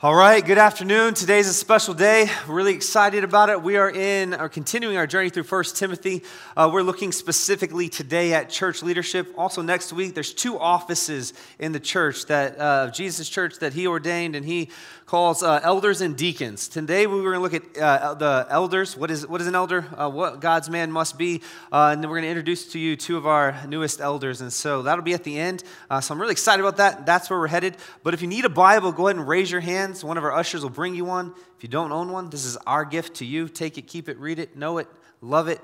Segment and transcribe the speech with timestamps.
[0.00, 1.14] All right, good afternoon.
[1.14, 2.30] Today's a special day.
[2.46, 3.60] We're really excited about it.
[3.60, 6.22] We are in, are continuing our journey through 1 Timothy.
[6.56, 9.34] Uh, we're looking specifically today at church leadership.
[9.36, 13.88] Also, next week, there's two offices in the church that uh, Jesus' church that he
[13.88, 14.70] ordained, and he
[15.08, 16.68] calls uh, elders and deacons.
[16.68, 18.94] Today we are going to look at uh, the elders.
[18.94, 19.86] What is, what is an elder?
[19.96, 21.40] Uh, what God's man must be.
[21.72, 24.42] Uh, and then we're going to introduce to you two of our newest elders.
[24.42, 25.64] And so that'll be at the end.
[26.02, 27.06] So I'm really excited about that.
[27.06, 27.78] That's where we're headed.
[28.02, 30.04] But if you need a Bible, go ahead and raise your hands.
[30.04, 31.32] One of our ushers will bring you one.
[31.56, 33.48] If you don't own one, this is our gift to you.
[33.48, 34.86] Take it, keep it, read it, know it,
[35.22, 35.60] love it.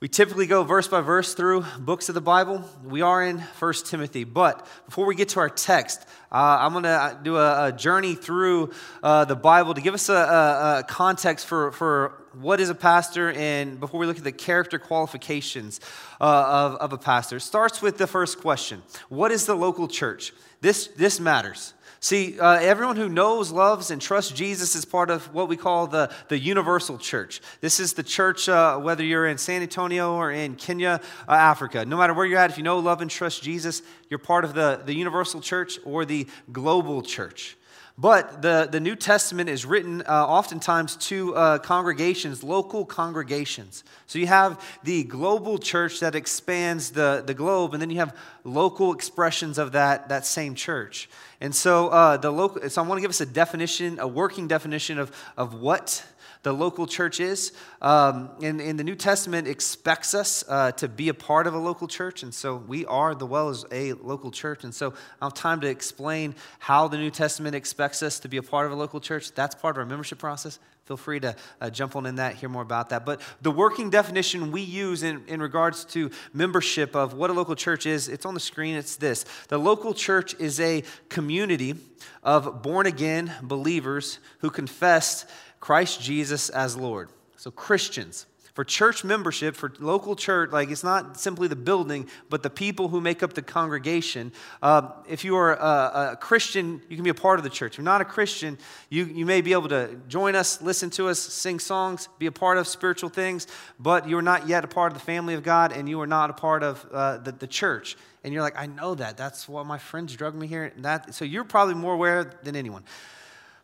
[0.00, 2.64] We typically go verse by verse through books of the Bible.
[2.82, 4.24] We are in 1 Timothy.
[4.24, 6.00] But before we get to our text,
[6.32, 10.08] uh, I'm going to do a, a, journey through uh, the Bible to give us
[10.08, 14.24] a, a, a, context for, for what is a pastor and before we look at
[14.24, 15.78] the character qualifications
[16.20, 17.36] uh, of, of a pastor.
[17.36, 20.32] It starts with the first question What is the local church?
[20.62, 21.74] This, this matters.
[22.02, 25.86] See, uh, everyone who knows, loves, and trusts Jesus is part of what we call
[25.86, 27.40] the, the universal church.
[27.60, 31.84] This is the church, uh, whether you're in San Antonio or in Kenya, uh, Africa.
[31.84, 34.52] No matter where you're at, if you know, love, and trust Jesus, you're part of
[34.52, 37.56] the, the universal church or the global church.
[38.02, 43.84] But the, the New Testament is written uh, oftentimes to uh, congregations, local congregations.
[44.08, 48.16] So you have the global church that expands the, the globe, and then you have
[48.42, 51.08] local expressions of that, that same church.
[51.40, 54.48] And so uh, the local, so I want to give us a definition, a working
[54.48, 56.04] definition of, of what
[56.42, 57.52] the local church is.
[57.80, 61.58] Um, and, and the New Testament expects us uh, to be a part of a
[61.58, 64.64] local church, and so we are the well as a local church.
[64.64, 68.36] And so I have time to explain how the New Testament expects us to be
[68.36, 69.32] a part of a local church.
[69.32, 70.58] That's part of our membership process.
[70.86, 73.06] Feel free to uh, jump on in that, hear more about that.
[73.06, 77.54] But the working definition we use in, in regards to membership of what a local
[77.54, 78.74] church is, it's on the screen.
[78.74, 81.76] It's this The local church is a community
[82.24, 85.24] of born again believers who confess
[85.62, 87.08] Christ Jesus as Lord.
[87.36, 88.26] So, Christians.
[88.54, 92.88] For church membership, for local church, like it's not simply the building, but the people
[92.88, 94.32] who make up the congregation.
[94.60, 97.74] Uh, if you are a, a, Christian, you can be a part of the church.
[97.74, 98.58] If you're not a Christian,
[98.90, 102.32] you, you may be able to join us, listen to us, sing songs, be a
[102.32, 103.46] part of spiritual things,
[103.78, 106.08] but you are not yet a part of the family of God and you are
[106.08, 107.96] not a part of uh, the, the church.
[108.24, 109.16] And you're like, I know that.
[109.16, 110.72] That's what my friends drug me here.
[110.74, 112.84] And That, so you're probably more aware than anyone.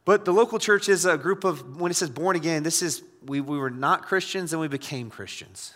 [0.09, 3.03] But the local church is a group of, when it says born again, this is,
[3.27, 5.75] we, we were not Christians and we became Christians.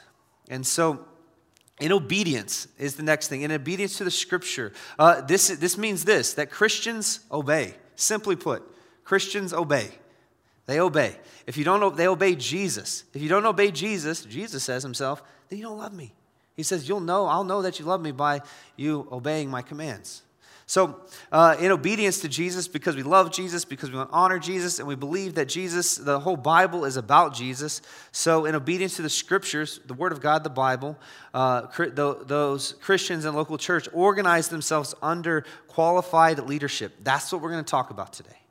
[0.49, 1.05] And so,
[1.79, 3.43] in obedience is the next thing.
[3.43, 7.75] In obedience to the scripture, uh, this, this means this that Christians obey.
[7.95, 8.63] Simply put,
[9.05, 9.91] Christians obey.
[10.65, 11.15] They obey.
[11.47, 13.05] If you don't, they obey Jesus.
[13.13, 16.15] If you don't obey Jesus, Jesus says himself, then you don't love me.
[16.57, 18.41] He says, You'll know, I'll know that you love me by
[18.77, 20.23] you obeying my commands.
[20.73, 21.01] So,
[21.31, 24.79] uh, in obedience to Jesus, because we love Jesus, because we want to honor Jesus,
[24.79, 27.83] and we believe that Jesus, the whole Bible is about Jesus.
[28.11, 30.99] So, in obedience to the scriptures, the Word of God, the Bible,
[31.35, 36.95] uh, those Christians in local church organize themselves under qualified leadership.
[37.03, 38.42] That's what we're going to talk about today.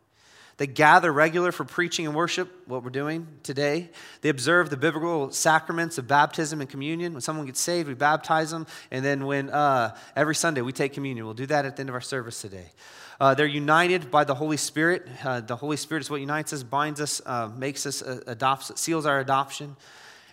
[0.61, 3.89] They gather regular for preaching and worship, what we're doing today.
[4.21, 7.13] They observe the biblical sacraments of baptism and communion.
[7.13, 8.67] When someone gets saved, we baptize them.
[8.91, 11.25] And then when uh, every Sunday we take communion.
[11.25, 12.73] We'll do that at the end of our service today.
[13.19, 15.07] Uh, they're united by the Holy Spirit.
[15.23, 18.79] Uh, the Holy Spirit is what unites us, binds us, uh, makes us, uh, adopts,
[18.79, 19.75] seals our adoption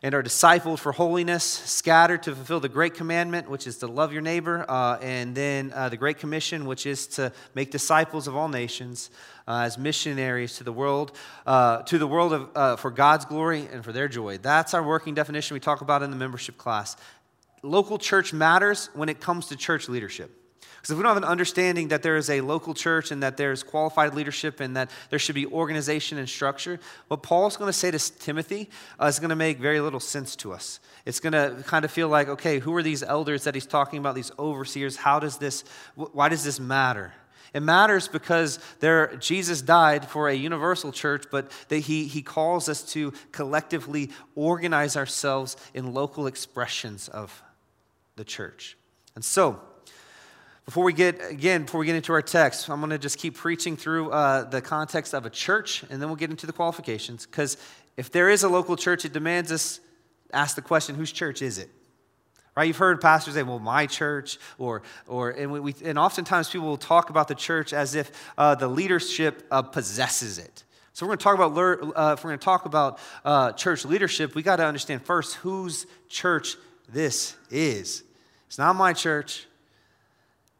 [0.02, 4.12] and are discipled for holiness, scattered to fulfill the great commandment, which is to love
[4.12, 8.36] your neighbor, uh, and then uh, the great commission, which is to make disciples of
[8.36, 9.10] all nations
[9.48, 11.12] uh, as missionaries to the world,
[11.46, 14.36] uh, to the world of, uh, for God's glory and for their joy.
[14.38, 16.96] That's our working definition we talk about in the membership class.
[17.62, 20.34] Local church matters when it comes to church leadership.
[20.76, 23.36] Because if we don't have an understanding that there is a local church and that
[23.36, 26.78] there's qualified leadership and that there should be organization and structure,
[27.08, 28.70] what Paul's going to say to Timothy
[29.00, 30.78] uh, is going to make very little sense to us.
[31.04, 33.98] It's going to kind of feel like, okay, who are these elders that he's talking
[33.98, 34.94] about, these overseers?
[34.94, 35.64] How does this,
[35.96, 37.12] why does this matter?
[37.54, 42.68] It matters because there, Jesus died for a universal church, but that he, he calls
[42.68, 47.42] us to collectively organize ourselves in local expressions of
[48.16, 48.76] the church.
[49.14, 49.60] And so,
[50.64, 53.34] before we get, again, before we get into our text, I'm going to just keep
[53.34, 57.24] preaching through uh, the context of a church, and then we'll get into the qualifications.
[57.24, 57.56] Because
[57.96, 59.80] if there is a local church, it demands us
[60.32, 61.70] ask the question, whose church is it?
[62.58, 62.66] Right?
[62.66, 66.76] You've heard pastors say, well, my church, or, or and, we, and oftentimes people will
[66.76, 70.64] talk about the church as if uh, the leadership uh, possesses it.
[70.92, 73.84] So we're going to talk about, uh, if we're going to talk about uh, church
[73.84, 76.56] leadership, we got to understand first whose church
[76.88, 78.02] this is.
[78.48, 79.46] It's not my church.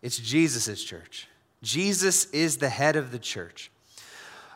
[0.00, 1.26] It's Jesus' church.
[1.64, 3.72] Jesus is the head of the church.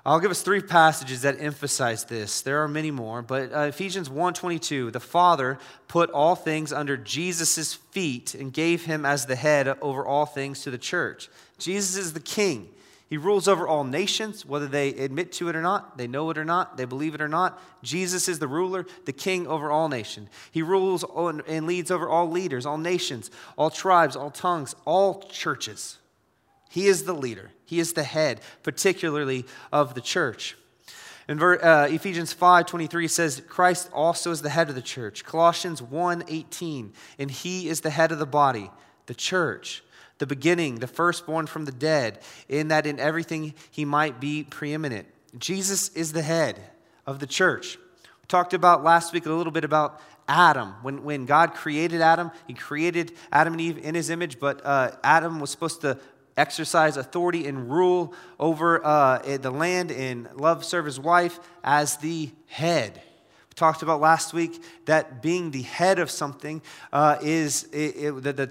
[0.05, 2.41] I'll give us three passages that emphasize this.
[2.41, 7.75] There are many more, but uh, Ephesians 1:22, the Father put all things under Jesus'
[7.75, 11.29] feet and gave him as the head over all things to the church.
[11.59, 12.69] Jesus is the king.
[13.09, 16.39] He rules over all nations, whether they admit to it or not, they know it
[16.39, 17.63] or not, they believe it or not.
[17.83, 20.31] Jesus is the ruler, the king over all nations.
[20.51, 21.05] He rules
[21.47, 25.99] and leads over all leaders, all nations, all tribes, all tongues, all churches.
[26.71, 30.59] He is the leader, he is the head, particularly of the church.
[31.27, 35.25] In uh, Ephesians 5:23 says Christ also is the head of the church.
[35.25, 38.71] Colossians 1:18 and he is the head of the body,
[39.07, 39.83] the church
[40.19, 45.09] the beginning, the firstborn from the dead, in that in everything he might be preeminent.
[45.37, 46.61] Jesus is the head
[47.07, 47.77] of the church.
[47.77, 50.75] We talked about last week a little bit about Adam.
[50.83, 54.93] When, when God created Adam, he created Adam and Eve in his image, but uh,
[55.03, 55.99] Adam was supposed to
[56.37, 62.31] exercise authority and rule over uh, the land and love, serve his wife as the
[62.47, 62.95] head.
[62.95, 66.63] We talked about last week that being the head of something
[66.93, 68.51] uh, is it, it, the, the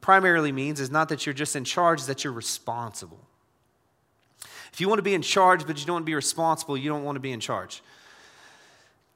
[0.00, 3.20] primarily means is not that you're just in charge, that you're responsible.
[4.72, 6.90] If you want to be in charge, but you don't want to be responsible, you
[6.90, 7.82] don't want to be in charge.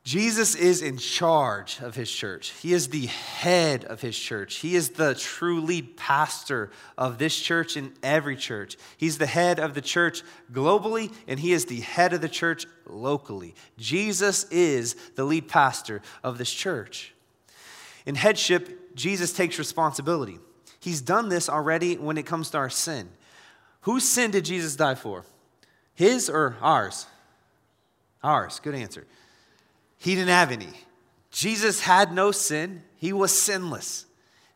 [0.09, 2.55] Jesus is in charge of his church.
[2.63, 4.55] He is the head of his church.
[4.55, 8.79] He is the true lead pastor of this church and every church.
[8.97, 12.65] He's the head of the church globally, and he is the head of the church
[12.87, 13.55] locally.
[13.77, 17.13] Jesus is the lead pastor of this church.
[18.07, 20.39] In headship, Jesus takes responsibility.
[20.81, 23.11] He's done this already when it comes to our sin.
[23.83, 25.27] Whose sin did Jesus die for?
[25.93, 27.05] His or ours?
[28.23, 28.59] Ours.
[28.59, 29.07] Good answer.
[29.99, 30.69] He didn't have any.
[31.31, 34.07] Jesus had no sin, he was sinless.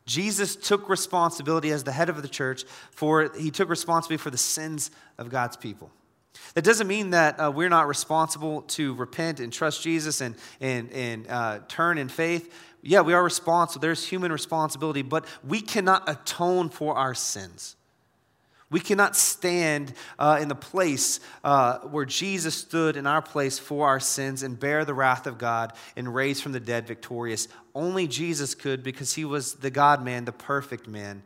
[0.05, 4.39] Jesus took responsibility as the head of the church for he took responsibility for the
[4.39, 5.91] sins of God's people.
[6.55, 10.91] That doesn't mean that uh, we're not responsible to repent and trust Jesus and, and,
[10.93, 12.53] and uh, turn in faith
[12.83, 13.81] yeah, we are responsible.
[13.81, 17.77] There's human responsibility, but we cannot atone for our sins.
[18.73, 23.87] We cannot stand uh, in the place uh, where Jesus stood in our place for
[23.87, 27.49] our sins and bear the wrath of God and raise from the dead victorious.
[27.75, 31.23] Only Jesus could because he was the God man, the perfect man.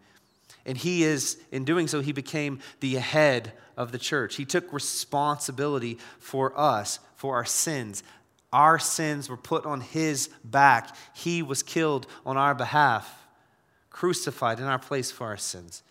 [0.66, 4.34] And he is, in doing so, he became the head of the church.
[4.34, 8.02] He took responsibility for us, for our sins.
[8.52, 10.96] Our sins were put on his back.
[11.14, 13.24] He was killed on our behalf,
[13.90, 15.84] crucified in our place for our sins.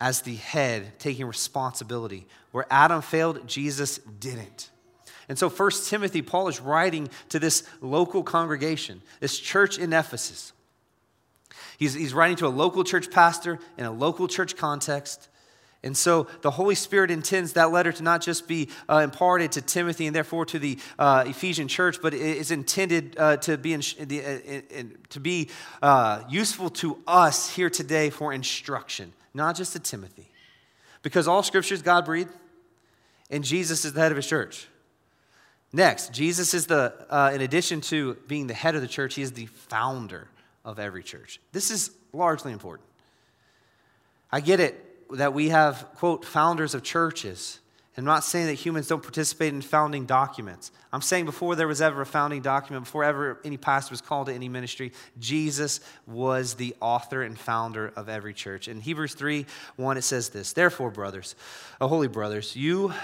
[0.00, 2.26] As the head, taking responsibility.
[2.52, 4.70] Where Adam failed, Jesus didn't.
[5.28, 10.52] And so, First Timothy, Paul is writing to this local congregation, this church in Ephesus.
[11.78, 15.28] He's, he's writing to a local church pastor in a local church context.
[15.82, 19.62] And so the Holy Spirit intends that letter to not just be uh, imparted to
[19.62, 23.72] Timothy and therefore to the uh, Ephesian church, but it is intended uh, to be,
[23.72, 25.48] in, to be
[25.80, 30.30] uh, useful to us here today for instruction, not just to Timothy.
[31.02, 32.30] Because all scriptures God breathed,
[33.30, 34.68] and Jesus is the head of his church.
[35.72, 39.22] Next, Jesus is the, uh, in addition to being the head of the church, he
[39.22, 40.28] is the founder
[40.64, 41.40] of every church.
[41.52, 42.88] This is largely important.
[44.32, 44.86] I get it
[45.16, 47.60] that we have, quote, founders of churches.
[47.96, 50.70] I'm not saying that humans don't participate in founding documents.
[50.92, 54.28] I'm saying before there was ever a founding document, before ever any pastor was called
[54.28, 58.68] to any ministry, Jesus was the author and founder of every church.
[58.68, 59.44] In Hebrews 3
[59.76, 61.34] 1, it says this Therefore, brothers,
[61.80, 62.94] oh, holy brothers, you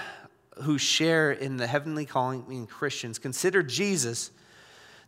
[0.63, 4.31] who share in the heavenly calling, meaning Christians, consider Jesus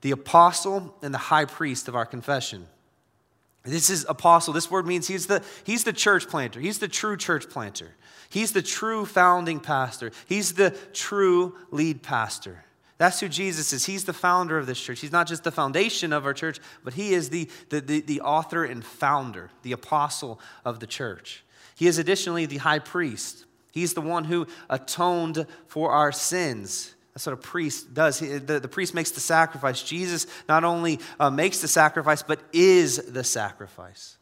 [0.02, 2.68] the apostle and the high priest of our confession.
[3.64, 4.54] This is apostle.
[4.54, 6.60] This word means he's the, he's the church planter.
[6.60, 7.96] He's the true church planter.
[8.30, 10.12] He's the true founding pastor.
[10.28, 12.64] He's the true lead pastor.
[13.00, 13.86] That's who Jesus is.
[13.86, 15.00] He's the founder of this church.
[15.00, 18.22] He's not just the foundation of our church, but he is the, the, the, the
[18.22, 21.44] author and founder, the apostle of the church.
[21.76, 23.46] He is additionally the high priest.
[23.72, 26.94] He's the one who atoned for our sins.
[27.14, 28.20] That's what a priest does.
[28.20, 29.82] He, the, the priest makes the sacrifice.
[29.82, 34.19] Jesus not only uh, makes the sacrifice, but is the sacrifice.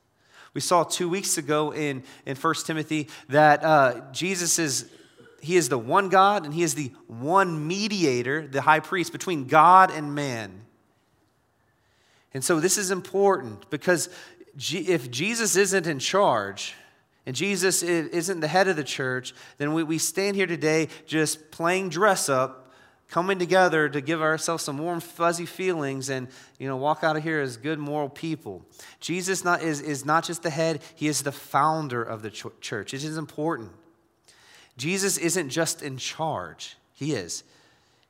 [0.58, 4.90] We saw two weeks ago in, in 1 Timothy that uh, Jesus is,
[5.40, 9.46] he is the one God and he is the one mediator, the high priest, between
[9.46, 10.62] God and man.
[12.34, 14.10] And so this is important because
[14.58, 16.74] if Jesus isn't in charge,
[17.28, 21.52] and Jesus isn't the head of the church, then we, we stand here today just
[21.52, 22.67] playing dress up
[23.10, 26.28] coming together to give ourselves some warm, fuzzy feelings and
[26.60, 28.66] you know, walk out of here as good moral people.
[29.00, 32.46] Jesus not, is, is not just the head, he is the founder of the ch-
[32.60, 32.94] church.
[32.94, 33.72] It is important.
[34.78, 37.44] Jesus isn't just in charge, He is.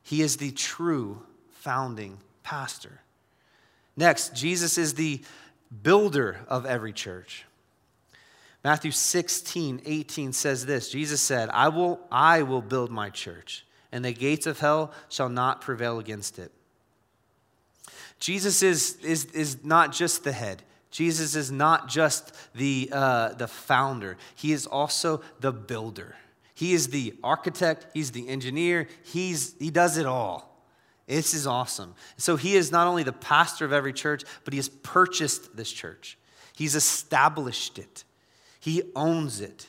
[0.02, 3.00] He is the true founding pastor.
[3.96, 5.22] Next, Jesus is the
[5.82, 7.44] builder of every church.
[8.62, 14.04] Matthew 16, 18 says this Jesus said, I will, I will build my church, and
[14.04, 16.52] the gates of hell shall not prevail against it.
[18.18, 20.62] Jesus is, is, is not just the head.
[20.90, 24.16] Jesus is not just the, uh, the founder.
[24.34, 26.16] He is also the builder.
[26.54, 30.48] He is the architect, he's the engineer, he's, he does it all.
[31.06, 31.94] This is awesome.
[32.16, 35.70] So he is not only the pastor of every church, but he has purchased this
[35.70, 36.18] church.
[36.56, 38.02] He's established it.
[38.58, 39.68] He owns it.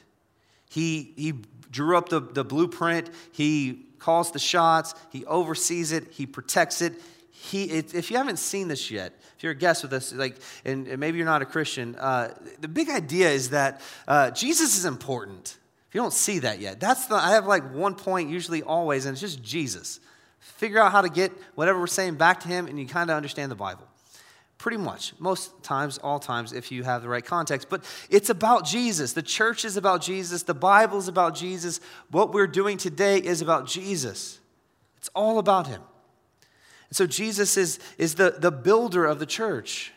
[0.68, 1.34] He, he
[1.70, 3.12] drew up the, the blueprint.
[3.32, 4.96] He calls the shots.
[5.12, 6.12] He oversees it.
[6.12, 6.94] He protects it.
[7.32, 10.98] He, if you haven't seen this yet, if you're a guest with us, like, and,
[11.00, 15.58] maybe you're not a Christian, uh, the big idea is that uh, Jesus is important.
[15.88, 19.06] If you don't see that yet, that's the, I have like one point usually always,
[19.06, 20.00] and it's just Jesus.
[20.40, 23.16] Figure out how to get whatever we're saying back to him, and you kind of
[23.16, 23.89] understand the Bible.
[24.60, 27.70] Pretty much, most times, all times, if you have the right context.
[27.70, 29.14] But it's about Jesus.
[29.14, 30.44] The church is about Jesus.
[30.44, 31.80] The Bible is about Jesus.
[32.12, 34.38] What we're doing today is about Jesus.
[34.98, 35.82] It's all about him.
[36.90, 39.94] And so Jesus is, is the, the builder of the church.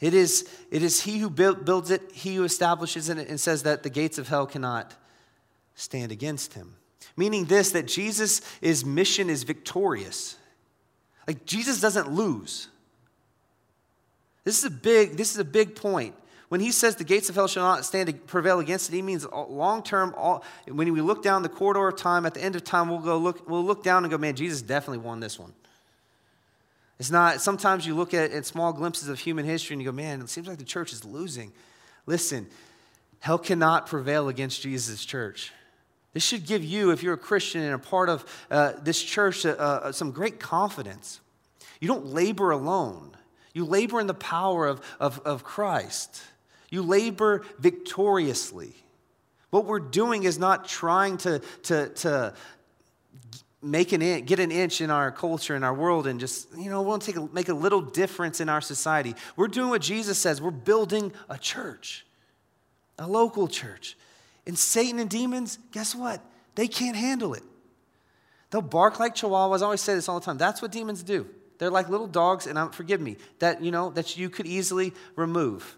[0.00, 3.64] It is, it is he who build, builds it, he who establishes it, and says
[3.64, 4.94] that the gates of hell cannot
[5.74, 6.76] stand against him.
[7.18, 8.40] Meaning this, that Jesus'
[8.86, 10.36] mission is victorious.
[11.26, 12.68] Like Jesus doesn't lose.
[14.48, 16.14] This is a big, this is a big point.
[16.48, 19.02] When he says the gates of hell shall not stand to prevail against it, he
[19.02, 20.12] means long term.
[20.66, 23.18] When we look down the corridor of time, at the end of time, we'll go
[23.18, 23.46] look.
[23.46, 25.52] We'll look down and go, man, Jesus definitely won this one.
[26.98, 29.94] It's not, sometimes you look at, at small glimpses of human history and you go,
[29.94, 31.52] man, it seems like the church is losing.
[32.06, 32.46] Listen,
[33.20, 35.52] hell cannot prevail against Jesus' church.
[36.14, 39.44] This should give you, if you're a Christian and a part of uh, this church,
[39.44, 41.20] uh, uh, some great confidence.
[41.80, 43.10] You don't labor alone,
[43.58, 46.22] you labor in the power of, of, of Christ.
[46.70, 48.72] You labor victoriously.
[49.50, 52.34] What we're doing is not trying to, to, to
[53.60, 56.70] make an in, get an inch in our culture in our world and just you
[56.70, 59.16] know we'll take a, make a little difference in our society.
[59.34, 60.40] We're doing what jesus says.
[60.40, 62.06] We're building a church
[62.96, 63.96] a local church.
[64.46, 66.20] And satan and demons guess what?
[66.54, 67.42] They can't handle it.
[68.50, 69.62] They'll bark like chihuahuas.
[69.62, 70.38] I always say this all the time.
[70.38, 71.26] That's what demons do
[71.58, 74.92] they're like little dogs and I'm, forgive me that you know that you could easily
[75.16, 75.76] remove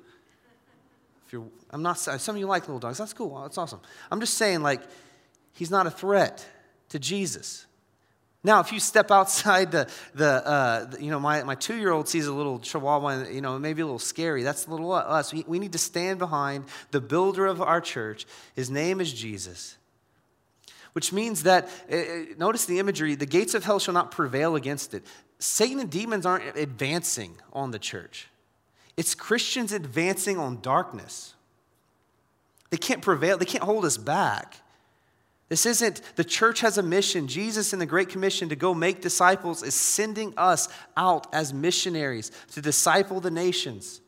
[1.26, 4.20] if you're i'm not some of you like little dogs that's cool that's awesome i'm
[4.20, 4.82] just saying like
[5.52, 6.46] he's not a threat
[6.90, 7.66] to jesus
[8.42, 12.08] now, if you step outside the, the uh, you know, my, my two year old
[12.08, 14.42] sees a little chihuahua, and, you know, maybe a little scary.
[14.42, 15.32] That's a little us.
[15.32, 18.26] We, we need to stand behind the builder of our church.
[18.54, 19.76] His name is Jesus.
[20.94, 24.56] Which means that, uh, uh, notice the imagery, the gates of hell shall not prevail
[24.56, 25.04] against it.
[25.40, 28.28] Satan and demons aren't advancing on the church,
[28.97, 31.35] it's Christians advancing on darkness.
[32.68, 34.56] They can't prevail, they can't hold us back.
[35.49, 37.26] This isn't, the church has a mission.
[37.26, 42.30] Jesus in the Great Commission to go make disciples is sending us out as missionaries
[42.52, 44.00] to disciple the nations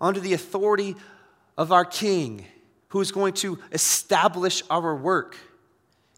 [0.00, 0.96] under the authority
[1.58, 2.46] of our King,
[2.88, 5.36] who is going to establish our work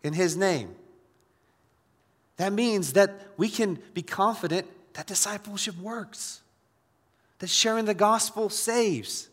[0.05, 0.77] in His name.
[2.39, 6.41] That means that we can be confident that discipleship works,
[7.41, 9.29] that sharing the gospel saves.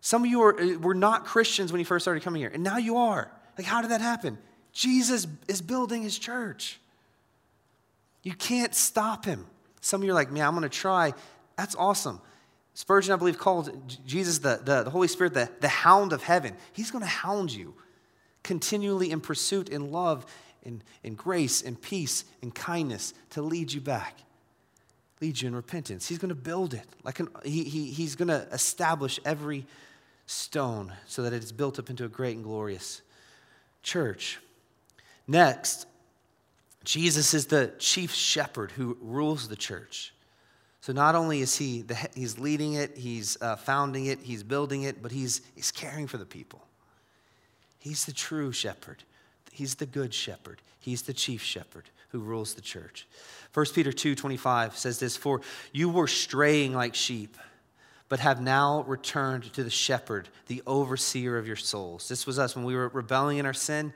[0.00, 2.62] Some of you are, uh, were not Christians when you first started coming here, and
[2.62, 3.30] now you are.
[3.58, 4.38] Like, how did that happen?
[4.72, 6.80] Jesus is building his church.
[8.22, 9.46] You can't stop him.
[9.80, 11.12] Some of you are like, man, I'm going to try.
[11.56, 12.20] That's awesome.
[12.74, 13.70] Spurgeon, I believe, called
[14.06, 16.54] Jesus the, the, the Holy Spirit the, the hound of heaven.
[16.72, 17.74] He's going to hound you
[18.42, 20.24] continually in pursuit, in love,
[20.62, 24.18] in, in grace, in peace, and kindness to lead you back,
[25.20, 26.08] lead you in repentance.
[26.08, 26.86] He's going to build it.
[27.02, 29.66] Like an, he, he, he's going to establish every
[30.26, 33.02] stone so that it is built up into a great and glorious
[33.82, 34.38] church.
[35.26, 35.86] Next,
[36.84, 40.14] Jesus is the chief shepherd who rules the church.
[40.80, 44.82] So not only is he the, he's leading it, he's uh, founding it, he's building
[44.82, 46.62] it, but he's, he's caring for the people.
[47.78, 49.04] He's the true shepherd.
[49.50, 50.62] He's the good shepherd.
[50.78, 53.06] He's the chief shepherd who rules the church.
[53.52, 55.40] 1 Peter 2:25 says this, "For
[55.72, 57.36] you were straying like sheep,
[58.10, 62.08] but have now returned to the shepherd, the overseer of your souls.
[62.08, 63.94] This was us when we were rebelling in our sin.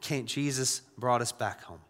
[0.00, 1.80] Jesus brought us back home.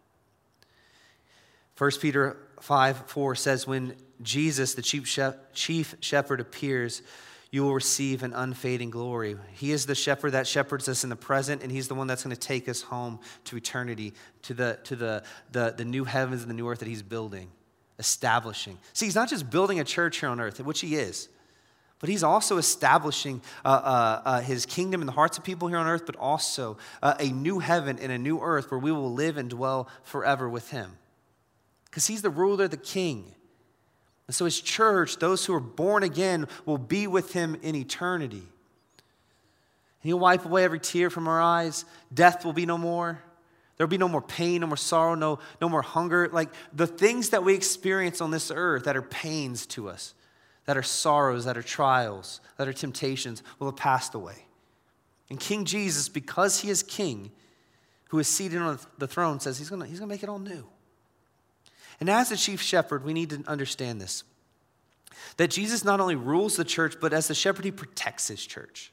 [1.79, 7.01] 1 Peter 5 4 says, When Jesus, the chief, shepherd, appears,
[7.53, 9.37] you will receive an unfading glory.
[9.53, 12.23] He is the shepherd that shepherds us in the present, and he's the one that's
[12.23, 16.41] going to take us home to eternity, to the, to the, the, the new heavens
[16.41, 17.51] and the new earth that he's building,
[17.99, 18.79] establishing.
[18.93, 21.29] See, he's not just building a church here on earth, which he is,
[21.99, 25.77] but he's also establishing uh, uh, uh, his kingdom in the hearts of people here
[25.77, 29.13] on earth, but also uh, a new heaven and a new earth where we will
[29.13, 30.97] live and dwell forever with him.
[31.85, 33.35] Because he's the ruler, the king.
[34.33, 38.37] And so, his church, those who are born again, will be with him in eternity.
[38.37, 38.45] And
[40.01, 41.85] he'll wipe away every tear from our eyes.
[42.11, 43.21] Death will be no more.
[43.77, 46.29] There'll be no more pain, no more sorrow, no, no more hunger.
[46.33, 50.15] Like the things that we experience on this earth that are pains to us,
[50.65, 54.47] that are sorrows, that are trials, that are temptations, will have passed away.
[55.29, 57.29] And King Jesus, because he is king,
[58.09, 60.67] who is seated on the throne, says he's going he's to make it all new.
[62.03, 64.25] And as the chief shepherd, we need to understand this
[65.37, 68.91] that Jesus not only rules the church, but as the shepherd, he protects his church.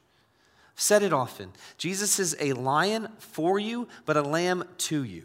[0.77, 5.25] I've said it often Jesus is a lion for you, but a lamb to you.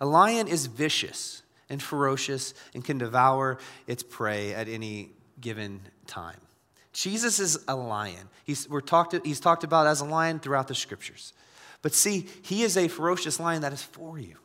[0.00, 6.40] A lion is vicious and ferocious and can devour its prey at any given time.
[6.92, 8.28] Jesus is a lion.
[8.42, 11.34] He's, we're talked, he's talked about as a lion throughout the scriptures.
[11.82, 14.38] But see, he is a ferocious lion that is for you.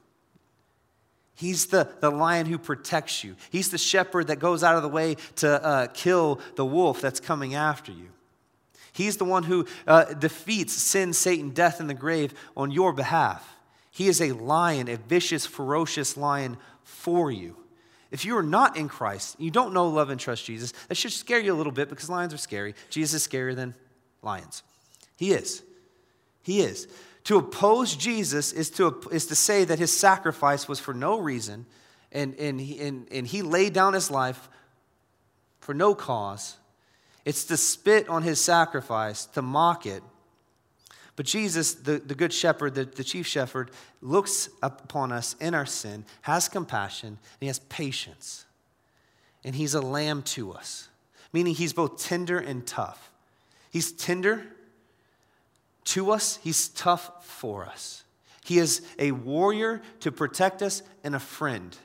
[1.39, 3.37] He's the, the lion who protects you.
[3.49, 7.21] He's the shepherd that goes out of the way to uh, kill the wolf that's
[7.21, 8.09] coming after you.
[8.91, 13.55] He's the one who uh, defeats sin, Satan, death, and the grave on your behalf.
[13.89, 17.55] He is a lion, a vicious, ferocious lion for you.
[18.11, 21.13] If you are not in Christ, you don't know, love, and trust Jesus, that should
[21.13, 22.75] scare you a little bit because lions are scary.
[22.89, 23.75] Jesus is scarier than
[24.21, 24.61] lions.
[25.15, 25.63] He is.
[26.43, 26.89] He is.
[27.29, 31.67] To oppose Jesus is to, is to say that his sacrifice was for no reason
[32.11, 34.49] and, and, he, and, and he laid down his life
[35.59, 36.57] for no cause.
[37.25, 40.01] It's to spit on his sacrifice, to mock it.
[41.15, 43.69] But Jesus, the, the good shepherd, the, the chief shepherd,
[44.01, 48.45] looks upon us in our sin, has compassion, and he has patience.
[49.43, 50.89] And he's a lamb to us,
[51.31, 53.11] meaning he's both tender and tough.
[53.69, 54.47] He's tender
[55.85, 58.03] to us, he's tough for us.
[58.45, 61.75] He is a warrior to protect us and a friend.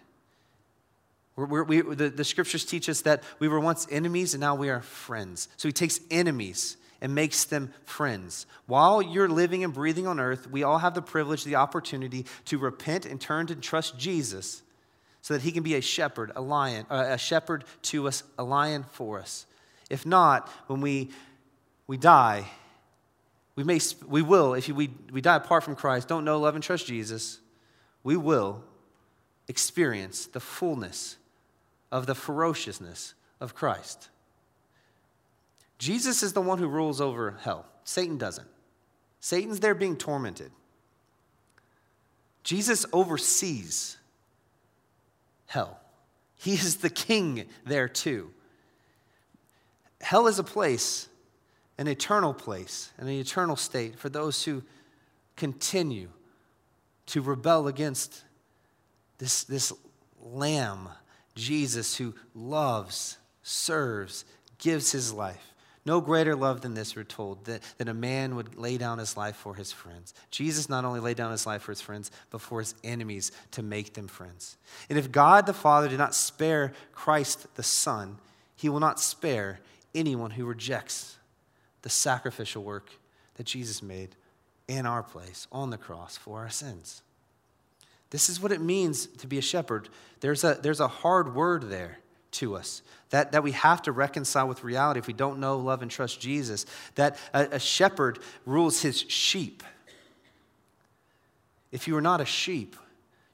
[1.36, 4.70] We're, we, the, the scriptures teach us that we were once enemies and now we
[4.70, 5.48] are friends.
[5.56, 8.46] So he takes enemies and makes them friends.
[8.66, 12.56] While you're living and breathing on earth, we all have the privilege, the opportunity to
[12.56, 14.62] repent and turn to trust Jesus
[15.20, 18.44] so that he can be a shepherd, a lion, uh, a shepherd to us, a
[18.44, 19.44] lion for us.
[19.90, 21.10] If not, when we,
[21.86, 22.46] we die,
[23.56, 26.64] we, may, we will, if we, we die apart from Christ, don't know, love, and
[26.64, 27.40] trust Jesus,
[28.02, 28.64] we will
[29.48, 31.16] experience the fullness
[31.92, 34.08] of the ferociousness of Christ.
[35.78, 37.66] Jesus is the one who rules over hell.
[37.84, 38.48] Satan doesn't.
[39.20, 40.50] Satan's there being tormented.
[42.42, 43.96] Jesus oversees
[45.46, 45.80] hell.
[46.36, 48.30] He is the king there too.
[50.00, 51.08] Hell is a place
[51.78, 54.62] an eternal place and an eternal state for those who
[55.36, 56.08] continue
[57.06, 58.24] to rebel against
[59.18, 59.72] this, this
[60.20, 60.88] lamb,
[61.34, 64.24] Jesus, who loves, serves,
[64.58, 65.54] gives his life.
[65.86, 69.18] No greater love than this, we're told, that, that a man would lay down his
[69.18, 70.14] life for his friends.
[70.30, 73.62] Jesus not only laid down his life for his friends, but for his enemies to
[73.62, 74.56] make them friends.
[74.88, 78.16] And if God the Father did not spare Christ the Son,
[78.56, 79.60] he will not spare
[79.94, 81.18] anyone who rejects
[81.84, 82.90] the sacrificial work
[83.34, 84.16] that Jesus made
[84.66, 87.02] in our place on the cross for our sins.
[88.08, 89.90] This is what it means to be a shepherd.
[90.20, 91.98] There's a, there's a hard word there
[92.32, 95.82] to us that, that we have to reconcile with reality if we don't know, love,
[95.82, 96.64] and trust Jesus.
[96.94, 99.62] That a, a shepherd rules his sheep.
[101.70, 102.76] If you are not a sheep,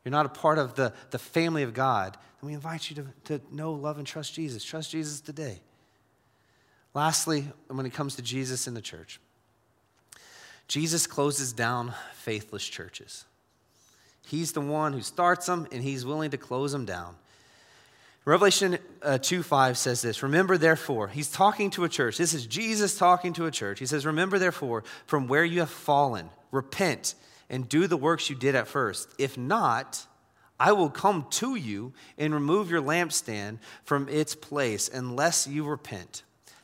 [0.05, 3.39] you're not a part of the, the family of God, then we invite you to,
[3.39, 4.65] to know, love, and trust Jesus.
[4.65, 5.61] Trust Jesus today.
[6.95, 9.21] Lastly, when it comes to Jesus in the church,
[10.67, 13.25] Jesus closes down faithless churches.
[14.27, 17.17] He's the one who starts them and he's willing to close them down.
[18.25, 22.19] Revelation uh, 2 5 says this Remember, therefore, he's talking to a church.
[22.19, 23.79] This is Jesus talking to a church.
[23.79, 27.15] He says, Remember, therefore, from where you have fallen, repent
[27.49, 29.09] and do the works you did at first.
[29.19, 30.07] If not,
[30.61, 36.23] I will come to you and remove your lampstand from its place unless you repent.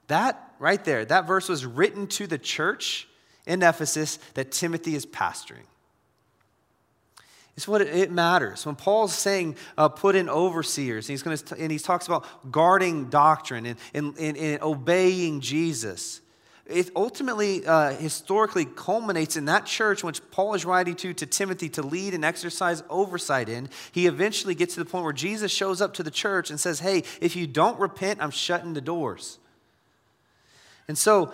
[0.09, 3.09] That right there, that verse was written to the church
[3.47, 5.67] in Ephesus that Timothy is pastoring.
[7.57, 8.67] It's what it, matters.
[8.67, 13.07] When Paul's saying uh, put in overseers, and he's, to, and he talks about guarding
[13.07, 16.21] doctrine and, and, and, and obeying Jesus,
[16.67, 21.71] it ultimately, uh, historically, culminates in that church which Paul is writing to, to Timothy
[21.71, 23.71] to lead and exercise oversight in.
[23.93, 26.81] He eventually gets to the point where Jesus shows up to the church and says,
[26.81, 29.39] Hey, if you don't repent, I'm shutting the doors.
[30.89, 31.33] And so,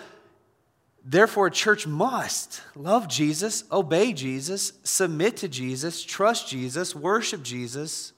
[1.05, 8.13] therefore, a church must love Jesus, obey Jesus, submit to Jesus, trust Jesus, worship Jesus.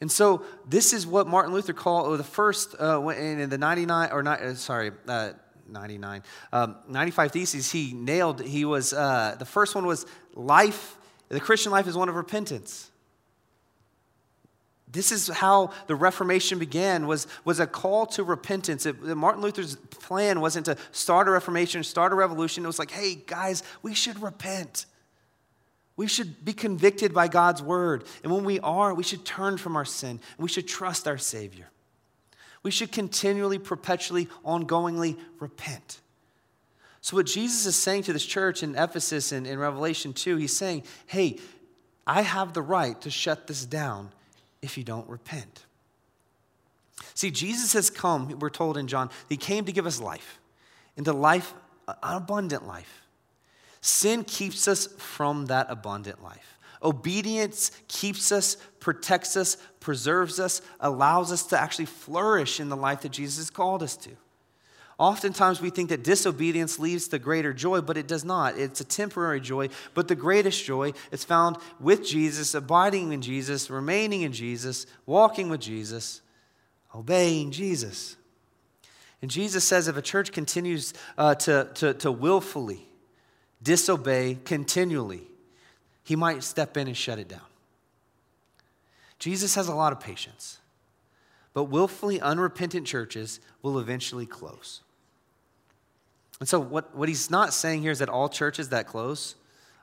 [0.00, 4.22] And so, this is what Martin Luther called the first uh, in the 99, or
[4.22, 5.32] not, uh, sorry, uh,
[5.68, 6.22] 99.
[6.52, 8.42] Um, 95 Theses he nailed.
[8.42, 10.96] He was, uh, the first one was life,
[11.28, 12.90] the Christian life is one of repentance.
[14.94, 18.86] This is how the Reformation began, was, was a call to repentance.
[18.86, 22.64] It, Martin Luther's plan wasn't to start a reformation, start a revolution.
[22.64, 24.86] It was like, hey, guys, we should repent.
[25.96, 28.04] We should be convicted by God's word.
[28.22, 30.10] And when we are, we should turn from our sin.
[30.10, 31.68] And we should trust our Savior
[32.64, 36.00] we should continually, perpetually, ongoingly repent.
[37.00, 40.56] So, what Jesus is saying to this church in Ephesus and in Revelation 2, he's
[40.56, 41.38] saying, hey,
[42.06, 44.10] I have the right to shut this down
[44.64, 45.64] if you don't repent.
[47.14, 50.40] See, Jesus has come, we're told in John, he came to give us life,
[50.96, 51.54] into life,
[51.86, 53.02] an abundant life.
[53.80, 56.58] Sin keeps us from that abundant life.
[56.82, 63.02] Obedience keeps us, protects us, preserves us, allows us to actually flourish in the life
[63.02, 64.10] that Jesus called us to.
[64.98, 68.56] Oftentimes we think that disobedience leads to greater joy, but it does not.
[68.58, 73.70] It's a temporary joy, but the greatest joy is found with Jesus, abiding in Jesus,
[73.70, 76.20] remaining in Jesus, walking with Jesus,
[76.94, 78.16] obeying Jesus.
[79.20, 82.86] And Jesus says if a church continues uh, to, to, to willfully
[83.62, 85.22] disobey continually,
[86.04, 87.40] he might step in and shut it down.
[89.18, 90.58] Jesus has a lot of patience,
[91.54, 94.82] but willfully unrepentant churches will eventually close.
[96.40, 99.36] And so, what, what he's not saying here is that all churches that close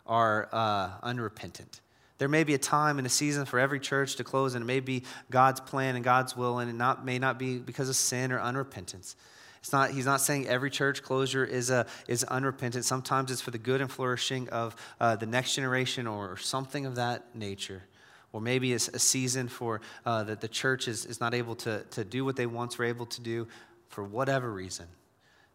[0.06, 1.80] are uh, unrepentant.
[2.18, 4.66] There may be a time and a season for every church to close, and it
[4.68, 7.96] may be God's plan and God's will, and it not, may not be because of
[7.96, 9.16] sin or unrepentance.
[9.62, 12.84] It's not, he's not saying every church closure is, a, is unrepentant.
[12.84, 16.96] Sometimes it's for the good and flourishing of uh, the next generation or, something of
[16.96, 17.84] that nature.
[18.34, 21.84] Or maybe it's a season for uh, that the church is, is not able to,
[21.92, 23.48] to do what they once were able to do
[23.90, 24.88] for whatever reason.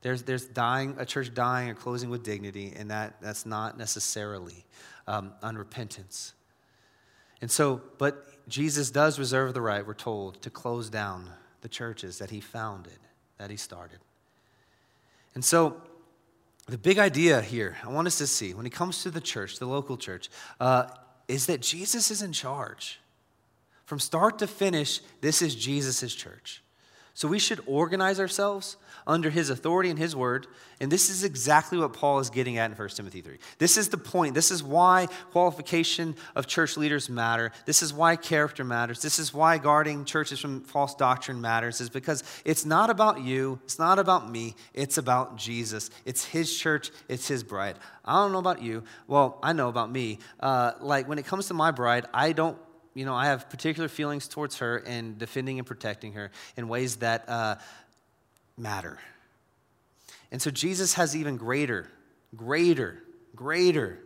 [0.03, 4.65] There's, there's dying, a church dying or closing with dignity, and that, that's not necessarily
[5.07, 6.33] um, unrepentance.
[7.41, 11.31] And so, but Jesus does reserve the right, we're told, to close down
[11.63, 12.99] the churches that he founded
[13.39, 13.99] that he started.
[15.35, 15.77] And so,
[16.67, 19.59] the big idea here, I want us to see when it comes to the church,
[19.59, 20.87] the local church, uh,
[21.29, 23.01] is that Jesus is in charge.
[23.85, 26.63] From start to finish, this is Jesus' church.
[27.17, 28.77] So we should organize ourselves
[29.07, 30.47] under his authority and his word.
[30.83, 33.39] And this is exactly what Paul is getting at in 1 Timothy 3.
[33.57, 34.35] This is the point.
[34.35, 37.53] This is why qualification of church leaders matter.
[37.65, 39.01] This is why character matters.
[39.01, 43.61] This is why guarding churches from false doctrine matters, is because it's not about you,
[43.65, 45.89] it's not about me, it's about Jesus.
[46.05, 47.79] It's his church, it's his bride.
[48.05, 48.85] I don't know about you.
[49.07, 50.19] Well, I know about me.
[50.39, 52.59] Uh, like when it comes to my bride, I don't
[52.97, 56.97] you know, I have particular feelings towards her and defending and protecting her in ways
[56.97, 57.57] that uh,
[58.57, 58.99] matter.
[60.33, 61.89] And so Jesus has even greater,
[62.35, 63.03] greater,
[63.35, 63.99] greater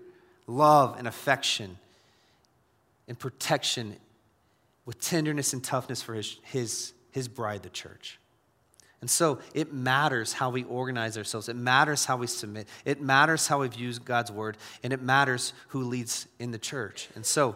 [0.49, 1.79] love and affection
[3.07, 3.95] and protection
[4.87, 8.19] with tenderness and toughness for his, his, his bride, the church.
[9.01, 11.49] And so it matters how we organize ourselves.
[11.49, 12.67] It matters how we submit.
[12.85, 14.57] It matters how we view God's word.
[14.83, 17.09] And it matters who leads in the church.
[17.15, 17.55] And so,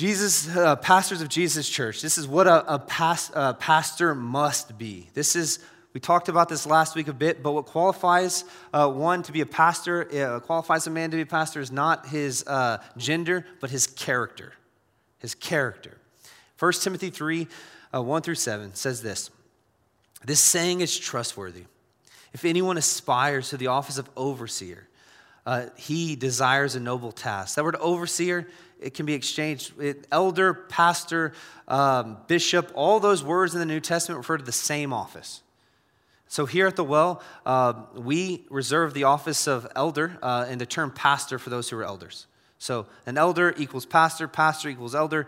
[0.00, 4.78] Jesus, uh, pastors of Jesus Church, this is what a, a, past, a pastor must
[4.78, 5.10] be.
[5.12, 5.58] This is,
[5.92, 9.42] we talked about this last week a bit, but what qualifies uh, one to be
[9.42, 13.44] a pastor, uh, qualifies a man to be a pastor is not his uh, gender,
[13.60, 14.54] but his character.
[15.18, 15.98] His character.
[16.58, 17.46] 1 Timothy 3
[17.94, 19.28] uh, 1 through 7 says this
[20.24, 21.64] This saying is trustworthy.
[22.32, 24.88] If anyone aspires to the office of overseer,
[25.44, 27.56] uh, he desires a noble task.
[27.56, 28.46] That word overseer
[28.80, 29.78] it can be exchanged.
[29.80, 31.32] It, elder, pastor,
[31.68, 35.42] um, bishop, all those words in the New Testament refer to the same office.
[36.26, 40.66] So here at the well, uh, we reserve the office of elder uh, and the
[40.66, 42.26] term pastor for those who are elders.
[42.58, 45.26] So an elder equals pastor, pastor equals elder.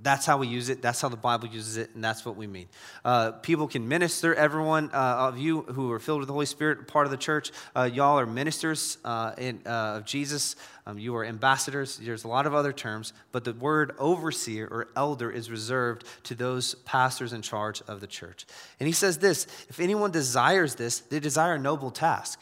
[0.00, 0.80] That's how we use it.
[0.80, 2.68] That's how the Bible uses it, and that's what we mean.
[3.04, 4.32] Uh, people can minister.
[4.32, 7.50] Everyone uh, of you who are filled with the Holy Spirit, part of the church,
[7.74, 10.54] uh, y'all are ministers uh, in, uh, of Jesus.
[10.86, 11.96] Um, you are ambassadors.
[11.96, 16.36] There's a lot of other terms, but the word overseer or elder is reserved to
[16.36, 18.46] those pastors in charge of the church.
[18.78, 22.40] And he says this if anyone desires this, they desire a noble task.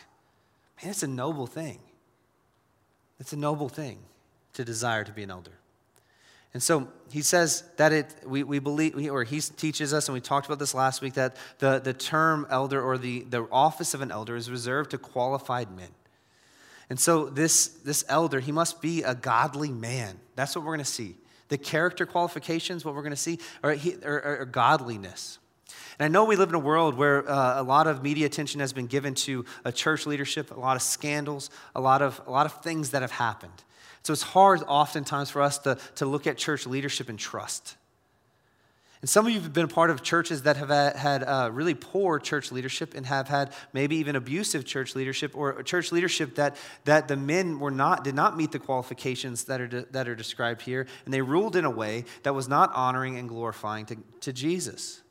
[0.83, 1.79] Man, it's a noble thing.
[3.19, 3.99] It's a noble thing
[4.53, 5.53] to desire to be an elder.
[6.57, 10.23] And so he says that it, we, we believe, or he teaches us, and we
[10.23, 14.01] talked about this last week, that the, the term elder or the, the office of
[14.01, 15.91] an elder is reserved to qualified men.
[16.89, 20.19] And so this, this elder, he must be a godly man.
[20.35, 21.17] That's what we're going to see.
[21.49, 25.39] The character qualifications, what we're going to see, are, are godliness.
[25.99, 28.61] And I know we live in a world where uh, a lot of media attention
[28.61, 32.31] has been given to a church leadership, a lot of scandals, a lot of, a
[32.31, 33.63] lot of things that have happened.
[34.07, 37.77] So it's hard oftentimes for us to, to look at church leadership and trust.
[39.01, 41.75] And some of you have been a part of churches that have had uh, really
[41.75, 46.57] poor church leadership and have had maybe even abusive church leadership or church leadership that,
[46.85, 50.15] that the men were not, did not meet the qualifications that are, de, that are
[50.15, 53.97] described here, and they ruled in a way that was not honoring and glorifying to,
[54.21, 55.03] to Jesus.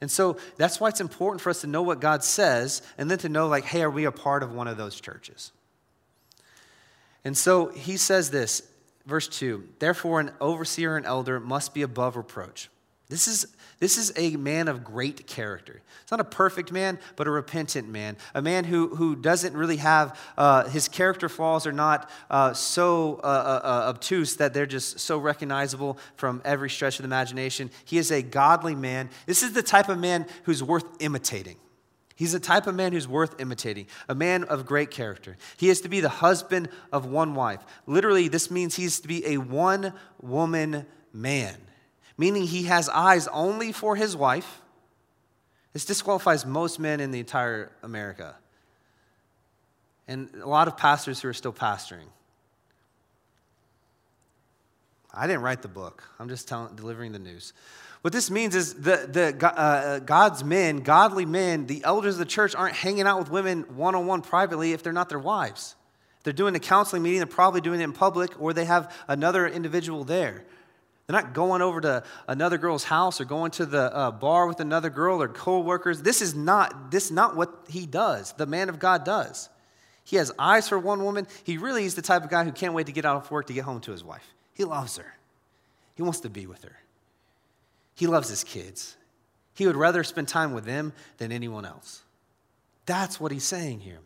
[0.00, 3.18] And so that's why it's important for us to know what God says and then
[3.18, 5.52] to know, like, hey, are we a part of one of those churches?
[7.26, 8.62] And so he says this,
[9.04, 12.70] verse 2 Therefore, an overseer and elder must be above reproach.
[13.08, 13.46] This is,
[13.80, 15.82] this is a man of great character.
[16.02, 18.16] It's not a perfect man, but a repentant man.
[18.32, 23.16] A man who, who doesn't really have, uh, his character flaws are not uh, so
[23.24, 27.72] uh, uh, uh obtuse that they're just so recognizable from every stretch of the imagination.
[27.84, 29.10] He is a godly man.
[29.26, 31.56] This is the type of man who's worth imitating.
[32.16, 35.36] He's the type of man who's worth imitating, a man of great character.
[35.58, 37.60] He is to be the husband of one wife.
[37.86, 41.56] Literally, this means he's to be a one woman man,
[42.16, 44.62] meaning he has eyes only for his wife.
[45.74, 48.34] This disqualifies most men in the entire America.
[50.08, 52.08] And a lot of pastors who are still pastoring.
[55.12, 57.52] I didn't write the book, I'm just telling, delivering the news.
[58.02, 62.24] What this means is the, the, uh, God's men, godly men, the elders of the
[62.24, 65.74] church aren't hanging out with women one on one privately if they're not their wives.
[66.18, 68.94] If they're doing a counseling meeting, they're probably doing it in public or they have
[69.08, 70.44] another individual there.
[71.06, 74.58] They're not going over to another girl's house or going to the uh, bar with
[74.58, 76.02] another girl or co-workers.
[76.02, 78.32] This is not this is not what he does.
[78.32, 79.48] The man of God does.
[80.02, 81.26] He has eyes for one woman.
[81.44, 83.46] He really is the type of guy who can't wait to get out of work
[83.46, 84.34] to get home to his wife.
[84.54, 85.16] He loves her.
[85.94, 86.76] He wants to be with her.
[87.96, 88.96] He loves his kids.
[89.54, 92.02] He would rather spend time with them than anyone else.
[92.84, 93.98] That's what he's saying here.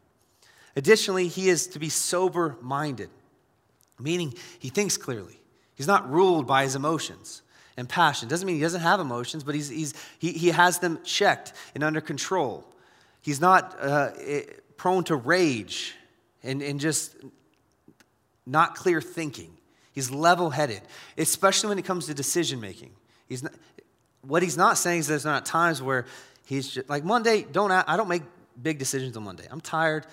[0.76, 3.10] Additionally, he is to be sober minded,
[3.98, 5.40] meaning he thinks clearly.
[5.74, 7.42] He's not ruled by his emotions
[7.76, 8.28] and passion.
[8.28, 11.82] Doesn't mean he doesn't have emotions, but he's, he's, he, he has them checked and
[11.82, 12.64] under control.
[13.20, 14.42] He's not uh, eh,
[14.76, 15.94] prone to rage
[16.44, 17.16] and, and just
[18.46, 19.56] not clear thinking.
[19.92, 20.82] He's level headed,
[21.18, 22.92] especially when it comes to decision making.
[23.28, 23.52] He's not,
[24.22, 26.06] what he's not saying is there's not times where
[26.46, 27.46] he's just, like Monday.
[27.50, 28.22] Don't I don't make
[28.60, 29.46] big decisions on Monday.
[29.50, 30.06] I'm tired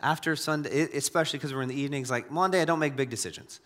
[0.00, 2.10] after Sunday, especially because we're in the evenings.
[2.10, 3.60] Like Monday, I don't make big decisions.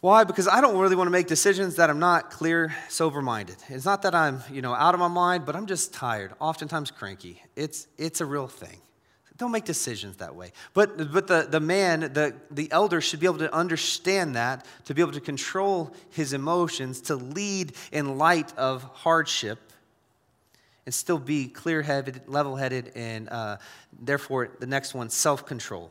[0.00, 0.24] Why?
[0.24, 3.56] Because I don't really want to make decisions that I'm not clear, sober minded.
[3.68, 6.90] It's not that I'm, you know, out of my mind, but I'm just tired, oftentimes
[6.90, 7.42] cranky.
[7.56, 8.78] It's, it's a real thing.
[9.38, 10.52] Don't make decisions that way.
[10.72, 14.94] But, but the, the man, the, the elder, should be able to understand that, to
[14.94, 19.58] be able to control his emotions, to lead in light of hardship,
[20.86, 23.58] and still be clear headed, level headed, and uh,
[24.00, 25.90] therefore, the next one, self control.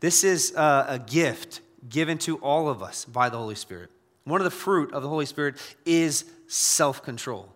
[0.00, 3.90] This is uh, a gift given to all of us by the Holy Spirit.
[4.24, 7.54] One of the fruit of the Holy Spirit is self control.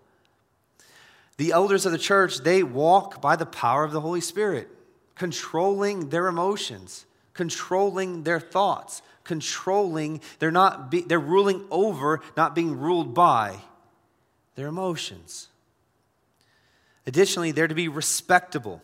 [1.38, 4.68] The elders of the church, they walk by the power of the Holy Spirit
[5.14, 12.78] controlling their emotions, controlling their thoughts, controlling, they're not be, they're ruling over, not being
[12.78, 13.56] ruled by
[14.54, 15.48] their emotions.
[17.06, 18.82] Additionally, they're to be respectable.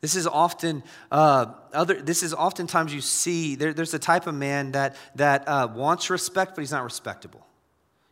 [0.00, 2.00] This is often uh, other.
[2.00, 6.08] This is oftentimes you see there, there's a type of man that that uh, wants
[6.08, 7.44] respect, but he's not respectable.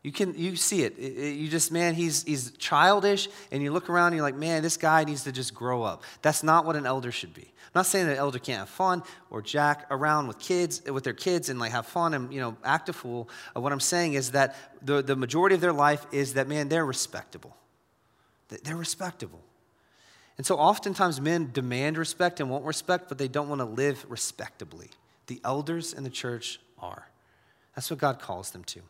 [0.07, 1.01] You can you see it.
[1.01, 4.77] You just man, he's he's childish, and you look around and you're like, man, this
[4.77, 6.05] guy needs to just grow up.
[6.23, 7.43] That's not what an elder should be.
[7.43, 11.03] I'm not saying that an elder can't have fun or jack around with kids with
[11.03, 13.29] their kids and like have fun and you know act a fool.
[13.57, 16.69] Uh, what I'm saying is that the, the majority of their life is that man,
[16.69, 17.57] they're respectable.
[18.63, 19.43] They're respectable.
[20.37, 24.07] And so oftentimes men demand respect and want respect, but they don't want to live
[24.09, 24.91] respectably.
[25.27, 27.09] The elders in the church are.
[27.75, 28.83] That's what God calls them to.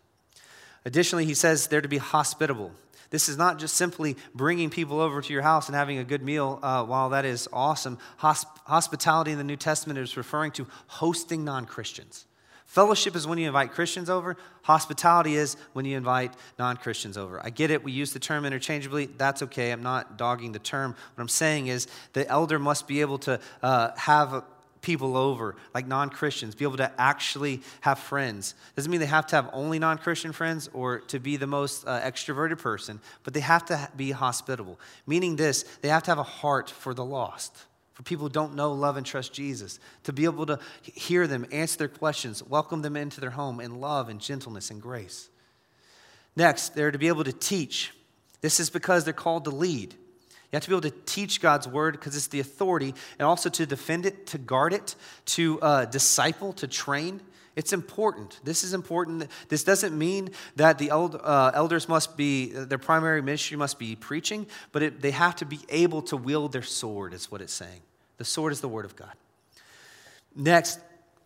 [0.86, 2.70] Additionally, he says they're to be hospitable.
[3.10, 6.22] This is not just simply bringing people over to your house and having a good
[6.22, 6.60] meal.
[6.62, 11.44] Uh, while that is awesome, Hosp- hospitality in the New Testament is referring to hosting
[11.44, 12.24] non Christians.
[12.66, 14.36] Fellowship is when you invite Christians over.
[14.62, 17.44] Hospitality is when you invite non Christians over.
[17.44, 17.82] I get it.
[17.82, 19.06] We use the term interchangeably.
[19.06, 19.72] That's okay.
[19.72, 20.92] I'm not dogging the term.
[20.92, 24.44] What I'm saying is the elder must be able to uh, have
[24.86, 28.54] people over, like non Christians, be able to actually have friends.
[28.76, 31.84] Doesn't mean they have to have only non Christian friends or to be the most
[31.86, 34.78] uh, extroverted person, but they have to be hospitable.
[35.04, 37.52] Meaning this, they have to have a heart for the lost,
[37.94, 41.44] for people who don't know, love, and trust Jesus, to be able to hear them,
[41.50, 45.28] answer their questions, welcome them into their home in love and gentleness and grace.
[46.36, 47.92] Next, they're to be able to teach.
[48.40, 49.96] This is because they're called to lead.
[50.56, 53.66] Have to be able to teach God's word because it's the authority, and also to
[53.66, 57.20] defend it, to guard it, to uh, disciple, to train.
[57.56, 58.40] It's important.
[58.42, 59.28] This is important.
[59.48, 64.46] This doesn't mean that the uh, elders must be, their primary ministry must be preaching,
[64.72, 67.80] but it, they have to be able to wield their sword, is what it's saying.
[68.18, 69.12] The sword is the word of God.
[70.34, 70.80] Next,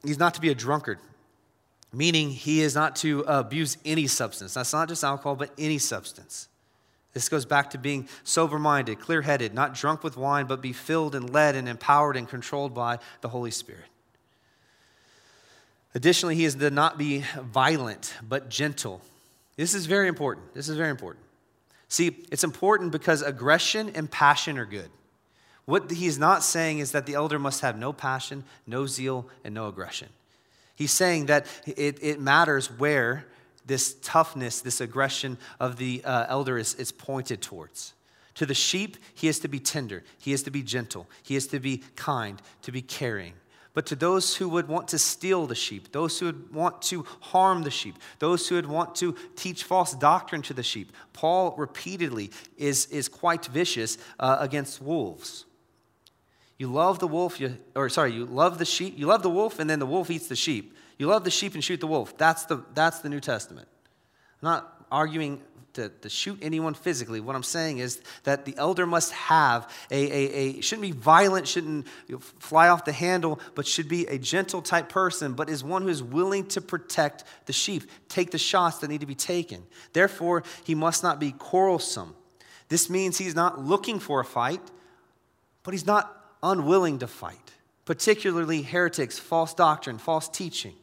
[0.05, 0.99] he's not to be a drunkard,
[1.93, 4.55] meaning he is not to abuse any substance.
[4.55, 6.49] That's not just alcohol, but any substance.
[7.13, 10.73] This goes back to being sober minded, clear headed, not drunk with wine, but be
[10.73, 13.87] filled and led and empowered and controlled by the Holy Spirit.
[15.95, 19.01] Additionally, he is to not be violent, but gentle.
[19.57, 20.55] This is very important.
[20.55, 21.25] This is very important.
[21.89, 24.89] See, it's important because aggression and passion are good.
[25.65, 29.53] What he's not saying is that the elder must have no passion, no zeal, and
[29.53, 30.09] no aggression.
[30.77, 33.27] He's saying that it, it matters where
[33.71, 37.95] this toughness, this aggression of the uh, elder is, is pointed towards.
[38.35, 41.47] To the sheep, he is to be tender, he is to be gentle, he is
[41.49, 43.35] to be kind, to be caring.
[43.73, 47.07] But to those who would want to steal the sheep, those who would want to
[47.21, 51.55] harm the sheep, those who would want to teach false doctrine to the sheep, Paul
[51.57, 55.45] repeatedly is, is quite vicious uh, against wolves.
[56.59, 59.61] You love the wolf, you, or sorry, you love the sheep, you love the wolf,
[59.61, 60.75] and then the wolf eats the sheep.
[61.01, 62.19] You love the sheep and shoot the wolf.
[62.19, 63.67] That's the, that's the New Testament.
[64.43, 65.41] I'm not arguing
[65.73, 67.21] to, to shoot anyone physically.
[67.21, 71.49] What I'm saying is that the elder must have a, a, a shouldn't be violent,
[71.49, 71.89] shouldn't
[72.39, 75.89] fly off the handle, but should be a gentle type person, but is one who
[75.89, 79.63] is willing to protect the sheep, take the shots that need to be taken.
[79.95, 82.15] Therefore, he must not be quarrelsome.
[82.69, 84.61] This means he's not looking for a fight,
[85.63, 87.55] but he's not unwilling to fight,
[87.87, 90.75] particularly heretics, false doctrine, false teaching.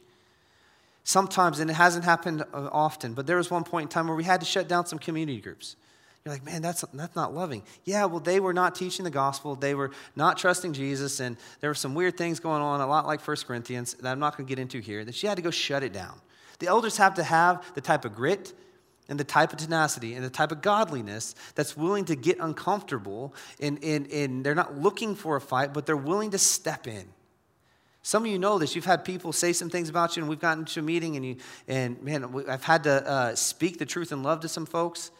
[1.08, 4.14] Sometimes, and it hasn't happened uh, often, but there was one point in time where
[4.14, 5.74] we had to shut down some community groups.
[6.22, 7.62] You're like, man, that's, that's not loving.
[7.86, 9.54] Yeah, well, they were not teaching the gospel.
[9.54, 13.06] They were not trusting Jesus, and there were some weird things going on, a lot
[13.06, 15.42] like 1 Corinthians, that I'm not going to get into here, that she had to
[15.42, 16.20] go shut it down.
[16.58, 18.52] The elders have to have the type of grit
[19.08, 23.34] and the type of tenacity and the type of godliness that's willing to get uncomfortable,
[23.60, 27.06] and, and, and they're not looking for a fight, but they're willing to step in.
[28.02, 28.74] Some of you know this.
[28.74, 31.24] You've had people say some things about you, and we've gotten to a meeting, and
[31.24, 35.10] you, and man, I've had to uh, speak the truth and love to some folks.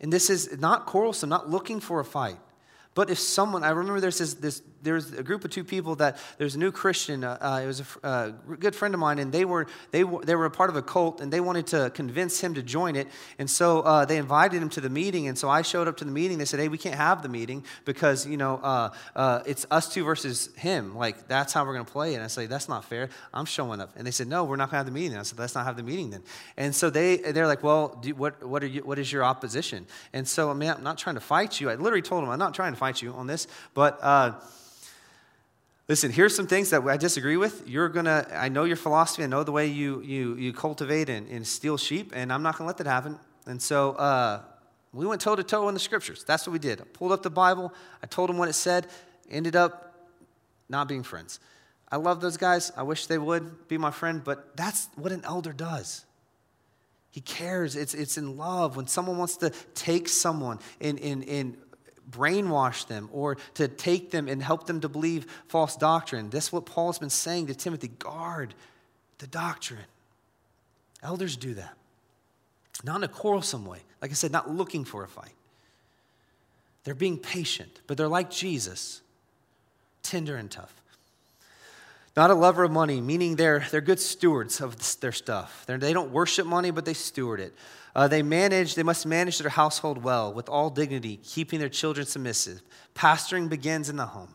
[0.00, 2.38] And this is not quarrelsome, not looking for a fight.
[2.94, 6.18] But if someone, I remember there's this, this there's a group of two people that
[6.38, 7.24] there's a new Christian.
[7.24, 10.24] Uh, uh, it was a uh, good friend of mine, and they were they were,
[10.24, 12.96] they were a part of a cult, and they wanted to convince him to join
[12.96, 13.08] it.
[13.38, 15.28] And so uh, they invited him to the meeting.
[15.28, 16.38] And so I showed up to the meeting.
[16.38, 19.92] They said, "Hey, we can't have the meeting because you know uh, uh, it's us
[19.92, 20.96] two versus him.
[20.96, 23.08] Like that's how we're going to play it." And I said, "That's not fair.
[23.34, 25.20] I'm showing up." And they said, "No, we're not going to have the meeting." And
[25.20, 26.22] I said, "Let's not have the meeting then."
[26.56, 28.82] And so they they're like, "Well, do, what what are you?
[28.82, 31.70] What is your opposition?" And so I mean, I'm not trying to fight you.
[31.70, 33.98] I literally told him, "I'm not trying to fight you on this, but."
[35.88, 37.62] Listen, here's some things that I disagree with.
[37.68, 41.28] You're gonna, I know your philosophy, I know the way you you you cultivate and,
[41.28, 43.18] and steal sheep, and I'm not gonna let that happen.
[43.46, 44.42] And so uh,
[44.92, 46.24] we went toe to toe in the scriptures.
[46.24, 46.80] That's what we did.
[46.80, 47.72] I pulled up the Bible,
[48.02, 48.88] I told him what it said,
[49.30, 49.94] ended up
[50.68, 51.38] not being friends.
[51.90, 52.72] I love those guys.
[52.76, 56.04] I wish they would be my friend, but that's what an elder does.
[57.12, 57.76] He cares.
[57.76, 58.76] It's, it's in love.
[58.76, 61.56] When someone wants to take someone in, in, in
[62.10, 66.30] brainwash them or to take them and help them to believe false doctrine.
[66.30, 68.54] That's what Paul's been saying to Timothy guard
[69.18, 69.80] the doctrine.
[71.02, 71.76] Elders do that.
[72.84, 73.80] Not in a quarrelsome way.
[74.02, 75.32] Like I said, not looking for a fight.
[76.84, 79.00] They're being patient, but they're like Jesus,
[80.02, 80.82] tender and tough.
[82.16, 85.64] Not a lover of money, meaning they're, they're good stewards of their stuff.
[85.66, 87.54] They're, they do not worship money, but they steward it.
[87.94, 92.06] Uh, they manage, they must manage their household well, with all dignity, keeping their children
[92.06, 92.62] submissive.
[92.94, 94.34] Pastoring begins in the home.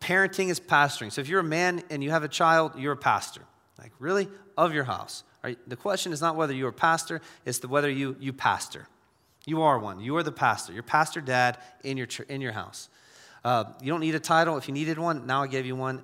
[0.00, 1.12] Parenting is pastoring.
[1.12, 3.42] So if you're a man and you have a child, you're a pastor.
[3.78, 4.28] Like, really?
[4.56, 5.22] Of your house.
[5.44, 5.58] Right?
[5.66, 8.88] The question is not whether you're a pastor, it's the whether you, you pastor.
[9.44, 10.00] You are one.
[10.00, 10.72] You are the pastor.
[10.72, 12.88] You're pastor dad in your, in your house.
[13.44, 14.56] Uh, you don't need a title.
[14.56, 16.02] If you needed one, now I gave you one.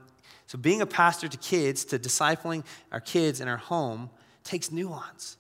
[0.48, 4.08] So, being a pastor to kids, to discipling our kids in our home,
[4.44, 5.36] takes nuance.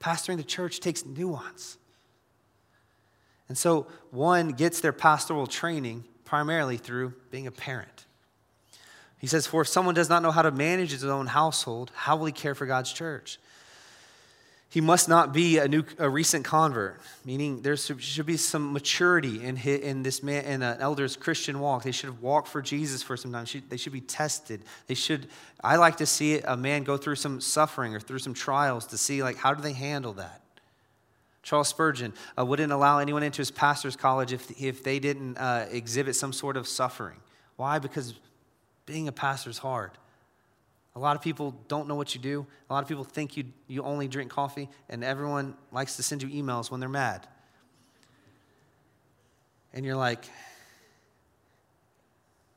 [0.00, 1.76] Pastoring the church takes nuance.
[3.46, 8.06] And so, one gets their pastoral training primarily through being a parent.
[9.18, 12.16] He says, For if someone does not know how to manage his own household, how
[12.16, 13.38] will he care for God's church?
[14.70, 19.42] He must not be a new, a recent convert, meaning there should be some maturity
[19.42, 21.84] in, his, in this man, in an elder's Christian walk.
[21.84, 23.46] They should have walked for Jesus for some time.
[23.70, 24.60] They should be tested.
[24.86, 25.28] They should.
[25.64, 28.98] I like to see a man go through some suffering or through some trials to
[28.98, 30.42] see like how do they handle that.
[31.42, 35.64] Charles Spurgeon uh, wouldn't allow anyone into his pastor's college if, if they didn't uh,
[35.70, 37.16] exhibit some sort of suffering.
[37.56, 37.78] Why?
[37.78, 38.12] Because
[38.84, 39.92] being a pastor is hard.
[40.98, 42.44] A lot of people don't know what you do.
[42.68, 46.24] A lot of people think you, you only drink coffee, and everyone likes to send
[46.24, 47.24] you emails when they're mad.
[49.72, 50.24] And you're like,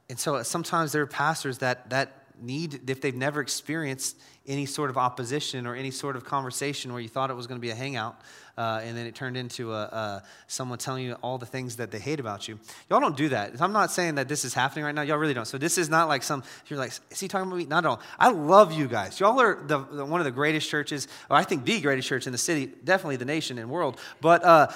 [0.10, 4.18] and so sometimes there are pastors that, that need, if they've never experienced
[4.48, 7.60] any sort of opposition or any sort of conversation where you thought it was going
[7.60, 8.20] to be a hangout,
[8.58, 11.92] uh, and then it turned into a, a, someone telling you all the things that
[11.92, 12.60] they hate about you.
[12.90, 13.62] Y'all don't do that.
[13.62, 15.04] I'm not saying that this is happening right now.
[15.04, 15.48] Y'all really don't.
[15.48, 17.66] So this is not like some, you're like, is he talking about me?
[17.66, 18.02] Not at all.
[18.20, 19.20] I love you guys.
[19.20, 22.26] Y'all are the, the one of the greatest churches, or I think the greatest church
[22.26, 24.00] in the city, definitely the nation and world.
[24.20, 24.68] But uh,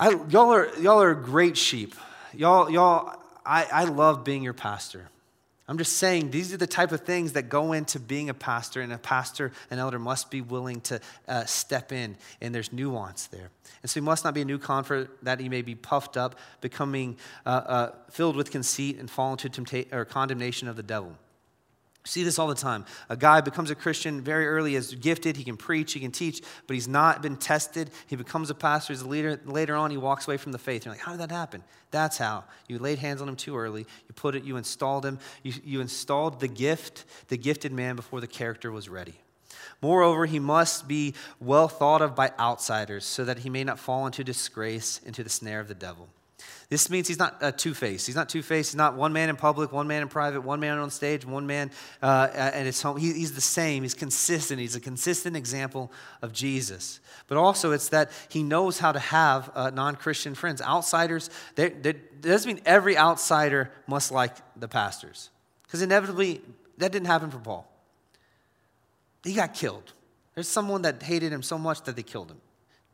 [0.00, 1.94] I, y'all, are, y'all are great sheep.
[2.32, 5.08] Y'all, y'all I, I love being your pastor.
[5.68, 8.82] I'm just saying these are the type of things that go into being a pastor,
[8.82, 13.26] and a pastor, an elder must be willing to uh, step in, and there's nuance
[13.26, 13.50] there.
[13.82, 16.38] And so he must not be a new convert that he may be puffed up,
[16.60, 21.16] becoming uh, uh, filled with conceit and fall into temptation or condemnation of the devil
[22.06, 22.84] see this all the time.
[23.08, 26.42] A guy becomes a Christian very early, is gifted, he can preach, he can teach,
[26.66, 27.90] but he's not been tested.
[28.06, 29.40] He becomes a pastor, he's a leader.
[29.44, 30.84] Later on, he walks away from the faith.
[30.84, 31.62] You're like, how did that happen?
[31.90, 32.44] That's how.
[32.68, 33.80] You laid hands on him too early.
[33.80, 35.18] You put it, you installed him.
[35.42, 39.14] You, you installed the gift, the gifted man, before the character was ready.
[39.82, 44.06] Moreover, he must be well thought of by outsiders so that he may not fall
[44.06, 46.08] into disgrace, into the snare of the devil.
[46.68, 48.06] This means he's not uh, two faced.
[48.06, 48.72] He's not two faced.
[48.72, 51.46] He's not one man in public, one man in private, one man on stage, one
[51.46, 51.70] man
[52.02, 52.96] uh, at his home.
[52.96, 53.84] He, he's the same.
[53.84, 54.58] He's consistent.
[54.58, 55.92] He's a consistent example
[56.22, 56.98] of Jesus.
[57.28, 60.60] But also, it's that he knows how to have uh, non Christian friends.
[60.60, 65.30] Outsiders, that doesn't mean every outsider must like the pastors.
[65.62, 66.40] Because inevitably,
[66.78, 67.70] that didn't happen for Paul.
[69.22, 69.92] He got killed.
[70.34, 72.40] There's someone that hated him so much that they killed him.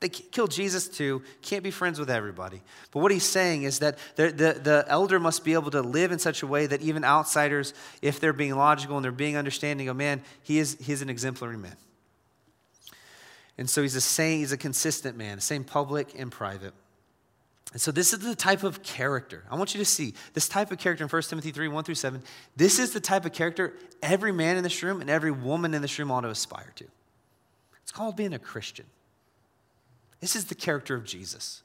[0.03, 2.61] They killed Jesus too, can't be friends with everybody.
[2.91, 6.11] But what he's saying is that the, the, the, elder must be able to live
[6.11, 7.73] in such a way that even outsiders,
[8.03, 11.09] if they're being logical and they're being understanding, oh man, he is, he is an
[11.09, 11.77] exemplary man.
[13.57, 16.75] And so he's a same, he's a consistent man, same public and private.
[17.73, 19.45] And so this is the type of character.
[19.49, 21.95] I want you to see this type of character in 1 Timothy 3, 1 through
[21.95, 22.25] 7.
[22.57, 25.81] This is the type of character every man in this room and every woman in
[25.81, 26.87] this room ought to aspire to.
[27.85, 28.87] It's called being a Christian.
[30.23, 31.63] This is the character of Jesus.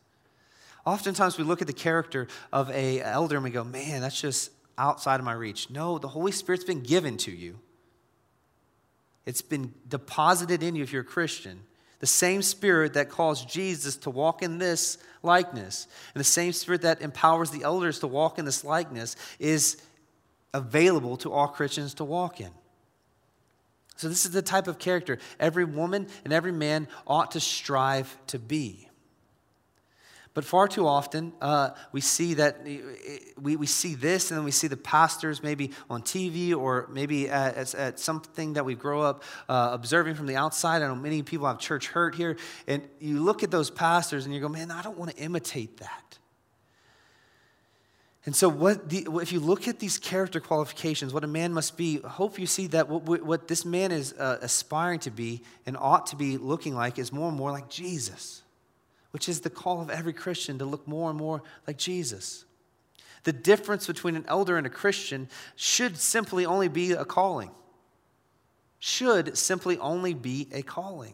[0.84, 4.52] Oftentimes we look at the character of a elder and we go, man, that's just
[4.80, 5.70] outside of my reach.
[5.70, 7.60] No, the Holy Spirit's been given to you.
[9.28, 11.60] It's been deposited in you if you're a Christian.
[12.00, 16.82] The same spirit that caused Jesus to walk in this likeness, and the same spirit
[16.82, 19.78] that empowers the elders to walk in this likeness, is
[20.54, 22.52] available to all Christians to walk in.
[23.98, 28.16] So, this is the type of character every woman and every man ought to strive
[28.28, 28.88] to be.
[30.38, 32.64] But far too often, uh, we see that
[33.42, 37.28] we, we see this, and then we see the pastors maybe on TV or maybe
[37.28, 40.84] at, at something that we grow up uh, observing from the outside.
[40.84, 42.38] I know many people have church hurt here,
[42.68, 45.78] and you look at those pastors and you go, man, I don't want to imitate
[45.78, 46.20] that.
[48.28, 51.78] And so, what the, if you look at these character qualifications, what a man must
[51.78, 55.44] be, I hope you see that what, what this man is uh, aspiring to be
[55.66, 58.44] and ought to be looking like is more and more like Jesus,
[59.12, 62.44] which is the call of every Christian to look more and more like Jesus.
[63.24, 67.52] The difference between an elder and a Christian should simply only be a calling.
[68.80, 71.14] Should simply only be a calling.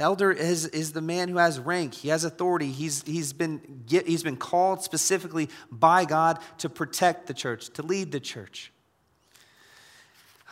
[0.00, 4.06] Elder is, is the man who has rank, he has authority, he's, he's, been, get,
[4.06, 8.72] he's been called specifically by God to protect the church, to lead the church.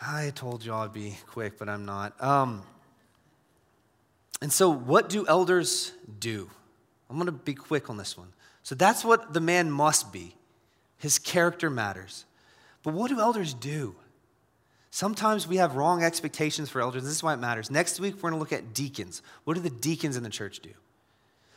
[0.01, 2.21] I told you I'd be quick, but I'm not.
[2.23, 2.63] Um,
[4.41, 6.49] and so, what do elders do?
[7.09, 8.29] I'm going to be quick on this one.
[8.63, 10.35] So, that's what the man must be.
[10.97, 12.25] His character matters.
[12.83, 13.95] But what do elders do?
[14.91, 17.03] Sometimes we have wrong expectations for elders.
[17.03, 17.69] This is why it matters.
[17.69, 19.21] Next week, we're going to look at deacons.
[19.43, 20.71] What do the deacons in the church do?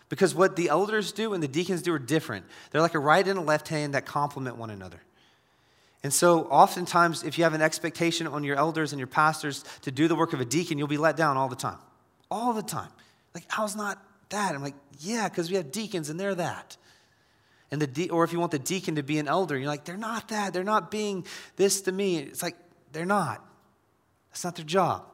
[0.08, 2.44] Because what the elders do and the deacons do are different.
[2.70, 5.00] They're like a right and a left hand that complement one another.
[6.02, 9.90] And so, oftentimes, if you have an expectation on your elders and your pastors to
[9.90, 11.78] do the work of a deacon, you'll be let down all the time.
[12.30, 12.90] All the time.
[13.34, 14.54] Like, how's not that?
[14.54, 16.76] I'm like, yeah, because we have deacons and they're that.
[17.70, 19.84] And the de- or if you want the deacon to be an elder, you're like,
[19.84, 20.52] they're not that.
[20.52, 21.24] They're not being
[21.56, 22.18] this to me.
[22.18, 22.56] It's like,
[22.92, 23.44] they're not.
[24.30, 25.04] That's not their job.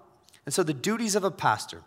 [0.44, 1.82] And so the duties of a pastor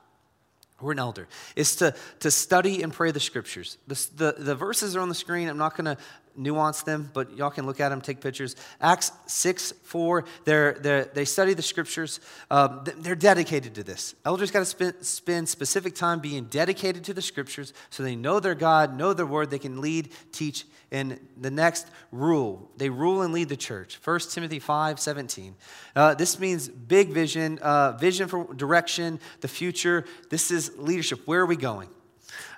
[0.81, 3.77] or an elder is to, to study and pray the scriptures.
[3.87, 5.47] The, the, the verses are on the screen.
[5.47, 6.01] I'm not going to
[6.35, 8.55] nuance them, but y'all can look at them, take pictures.
[8.79, 12.19] Acts 6 4, they're, they're, they study the scriptures.
[12.49, 14.15] Um, they're dedicated to this.
[14.25, 18.39] Elders got to spend, spend specific time being dedicated to the scriptures so they know
[18.39, 20.65] their God, know their word, they can lead, teach.
[20.91, 23.99] And the next rule, they rule and lead the church.
[24.03, 25.55] 1 Timothy 5 17.
[25.95, 30.05] Uh, this means big vision, uh, vision for direction, the future.
[30.29, 31.25] This is leadership.
[31.25, 31.89] Where are we going?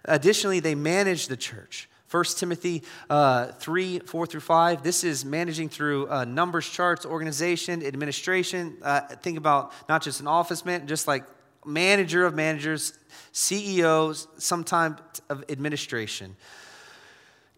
[0.06, 1.90] Additionally, they manage the church.
[2.14, 4.84] 1 Timothy uh, 3, 4 through 5.
[4.84, 8.78] This is managing through uh, numbers, charts, organization, administration.
[8.84, 11.24] Uh, think about not just an office man, just like
[11.66, 12.94] manager of managers,
[13.32, 16.36] CEOs, sometimes of administration.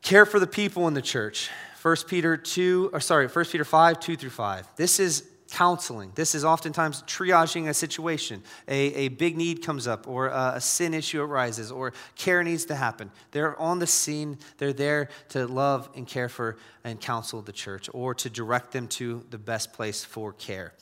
[0.01, 1.49] Care for the people in the church.
[1.81, 4.67] 1 Peter 2, or sorry, 1 Peter 5, 2 through 5.
[4.77, 6.11] This is counseling.
[6.15, 8.43] This is oftentimes triaging a situation.
[8.67, 12.65] A, a big need comes up, or a, a, sin issue arises, or care needs
[12.65, 13.11] to happen.
[13.31, 14.39] They're on the scene.
[14.57, 18.87] They're there to love and care for and counsel the church, or to direct them
[18.87, 20.73] to the best place for care.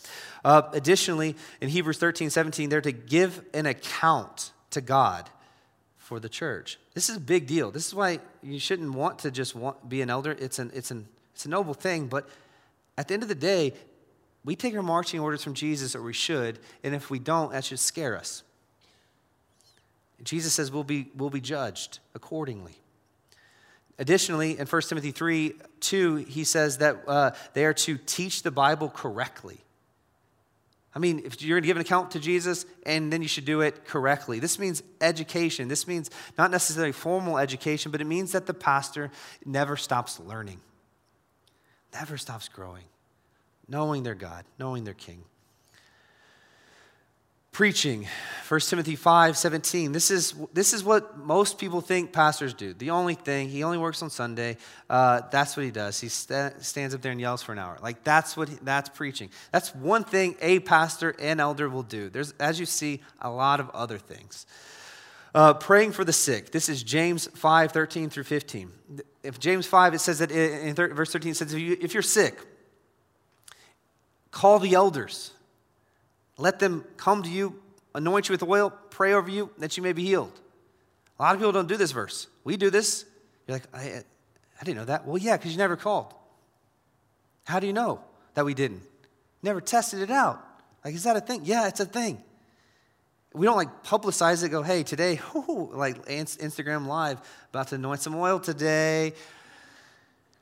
[0.43, 5.30] Uh, additionally, in Hebrews 13, 17, they're to give an account to God
[5.97, 6.78] for the church.
[6.93, 7.72] This is a big deal.
[7.72, 10.36] This is why you shouldn't want to just want, be an elder.
[10.38, 12.28] It's, an, it's, an, it's a noble thing, but
[12.97, 13.74] at the end of the day,
[14.46, 17.64] we take our marching orders from Jesus, or we should, and if we don't, that
[17.64, 18.44] should scare us.
[20.22, 22.76] Jesus says we'll be, we'll be judged accordingly.
[24.00, 28.52] Additionally, in 1 Timothy 3 2, he says that uh, they are to teach the
[28.52, 29.60] Bible correctly.
[30.96, 33.46] I mean, if you're going to give an account to Jesus, and then you should
[33.46, 34.39] do it correctly.
[34.39, 35.68] This means education.
[35.68, 39.10] This means not necessarily formal education, but it means that the pastor
[39.46, 40.60] never stops learning,
[41.94, 42.84] never stops growing
[43.68, 45.24] knowing their God, knowing their King.
[47.51, 48.07] Preaching,
[48.47, 49.91] 1 Timothy 5 17.
[49.91, 52.74] This is, this is what most people think pastors do.
[52.74, 54.57] The only thing, he only works on Sunday.
[54.89, 55.99] Uh, that's what he does.
[55.99, 57.78] He st- stands up there and yells for an hour.
[57.80, 59.30] Like, that's what he, that's preaching.
[59.51, 62.09] That's one thing a pastor and elder will do.
[62.09, 64.47] There's, as you see, a lot of other things.
[65.36, 66.51] Uh, praying for the sick.
[66.51, 68.72] This is James 5 13 through 15.
[69.22, 72.01] If James 5, it says that in verse 13, it says, if, you, if you're
[72.01, 72.39] sick,
[74.34, 75.32] Call the elders.
[76.38, 77.62] Let them come to you,
[77.94, 80.42] anoint you with oil, pray over you that you may be healed.
[81.20, 82.28] A lot of people don't do this verse.
[82.44, 83.06] We do this.
[83.48, 84.02] You're like, I,
[84.60, 85.06] I didn't know that.
[85.06, 86.16] Well, yeah, because you never called.
[87.44, 88.02] How do you know
[88.34, 88.82] that we didn't?
[89.44, 90.44] Never tested it out.
[90.84, 91.42] Like, is that a thing?
[91.44, 92.24] Yeah, it's a thing.
[93.34, 97.22] We don't like publicize it, go, hey, today, like Instagram Live,
[97.52, 99.14] about to anoint some oil today.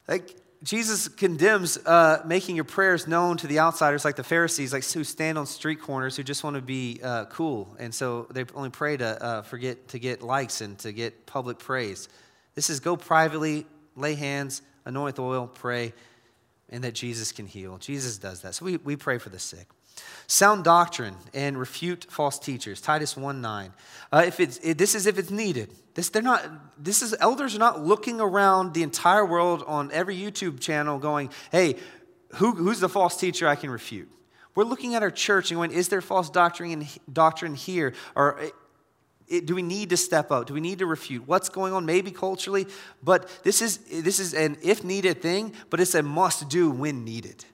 [0.08, 0.34] Like,
[0.64, 5.04] Jesus condemns uh, making your prayers known to the outsiders, like the Pharisees, like who
[5.04, 8.70] stand on street corners, who just want to be uh, cool, and so they only
[8.70, 12.10] pray to uh, forget to get likes and to get public praise.
[12.54, 15.94] This is go privately, lay hands, anoint oil, pray,
[16.70, 17.78] and that Jesus can heal.
[17.80, 18.54] Jesus does that.
[18.54, 19.68] So we, we pray for the sick.
[20.28, 22.82] Sound doctrine and refute false teachers.
[22.82, 23.74] Titus 1 9.
[24.12, 25.70] Uh, if it's, it, this is if it's needed.
[25.94, 26.44] This, they're not,
[26.82, 31.30] this is, elders are not looking around the entire world on every YouTube channel going,
[31.52, 31.76] hey,
[32.36, 34.10] who, who's the false teacher I can refute?
[34.56, 37.94] We're looking at our church and going, is there false doctrine, doctrine here?
[38.16, 38.40] Or
[39.28, 40.48] it, do we need to step up?
[40.48, 41.28] Do we need to refute?
[41.28, 41.86] What's going on?
[41.86, 42.68] Maybe culturally,
[43.02, 47.06] but this is, this is an if needed thing, but it's a must do when
[47.06, 47.46] needed.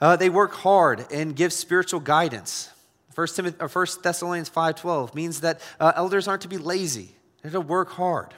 [0.00, 2.70] Uh, they work hard and give spiritual guidance.
[3.14, 7.14] 1, Timothy, or 1 Thessalonians 5.12 means that uh, elders aren't to be lazy.
[7.42, 8.34] They're to work hard.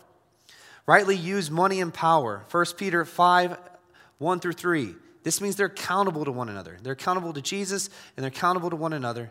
[0.87, 2.45] Rightly use money and power.
[2.51, 3.57] 1 Peter 5,
[4.19, 4.95] 1 through 3.
[5.23, 6.79] This means they're accountable to one another.
[6.83, 9.31] They're accountable to Jesus and they're accountable to one another.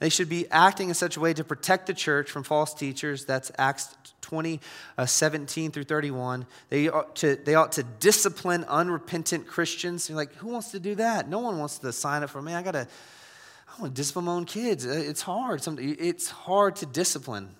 [0.00, 3.26] They should be acting in such a way to protect the church from false teachers.
[3.26, 4.58] That's Acts 20,
[4.96, 6.46] uh, 17 through 31.
[6.70, 10.08] They ought, to, they ought to discipline unrepentant Christians.
[10.08, 11.28] You're like, who wants to do that?
[11.28, 12.54] No one wants to sign up for me.
[12.54, 12.88] I got to,
[13.68, 14.86] I want to discipline my own kids.
[14.86, 15.62] Uh, it's hard.
[15.78, 17.54] It's hard to discipline.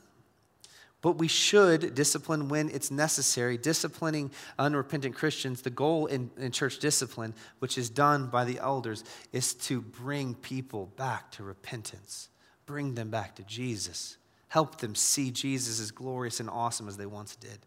[1.02, 3.56] But we should discipline when it's necessary.
[3.56, 9.02] Disciplining unrepentant Christians, the goal in, in church discipline, which is done by the elders,
[9.32, 12.28] is to bring people back to repentance,
[12.66, 17.06] bring them back to Jesus, help them see Jesus as glorious and awesome as they
[17.06, 17.58] once did.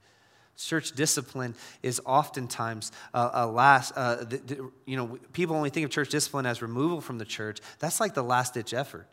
[0.55, 5.85] Church discipline is oftentimes uh, a last, uh, the, the, you know, people only think
[5.85, 7.59] of church discipline as removal from the church.
[7.79, 9.07] That's like the last ditch effort.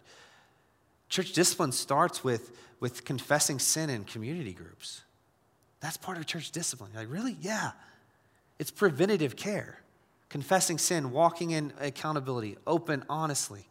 [1.11, 5.03] Church discipline starts with, with confessing sin in community groups.
[5.81, 6.91] That's part of church discipline.
[6.93, 7.37] You're like, really?
[7.41, 7.73] Yeah.
[8.59, 9.81] It's preventative care.
[10.29, 13.67] Confessing sin, walking in accountability, open, honestly.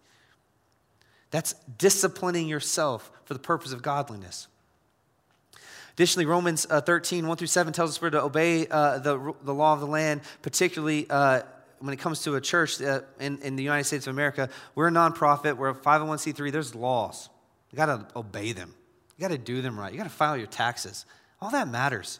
[1.31, 4.47] That's disciplining yourself for the purpose of godliness.
[5.93, 9.53] Additionally, Romans uh, 13, 1 through 7 tells us we're to obey uh, the, the
[9.53, 11.41] law of the land, particularly uh,
[11.79, 14.49] when it comes to a church uh, in, in the United States of America.
[14.75, 17.29] We're a nonprofit, we're a 501c3, there's laws.
[17.71, 18.73] You got to obey them,
[19.17, 21.05] you got to do them right, you got to file your taxes.
[21.41, 22.19] All that matters.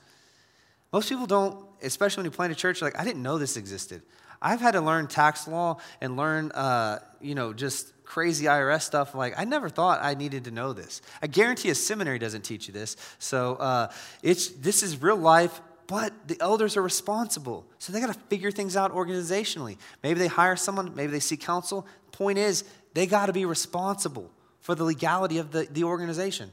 [0.92, 4.02] Most people don't, especially when you plant a church, like, I didn't know this existed.
[4.42, 9.14] I've had to learn tax law and learn, uh, you know, just crazy IRS stuff.
[9.14, 11.02] Like, I never thought I needed to know this.
[11.22, 12.96] I guarantee a seminary doesn't teach you this.
[13.20, 13.92] So uh,
[14.24, 17.66] it's, this is real life, but the elders are responsible.
[17.80, 19.78] So they got to figure things out organizationally.
[20.04, 21.88] Maybe they hire someone, maybe they seek counsel.
[22.12, 22.64] Point is,
[22.94, 24.30] they got to be responsible
[24.62, 26.52] for the legality of the, the organization.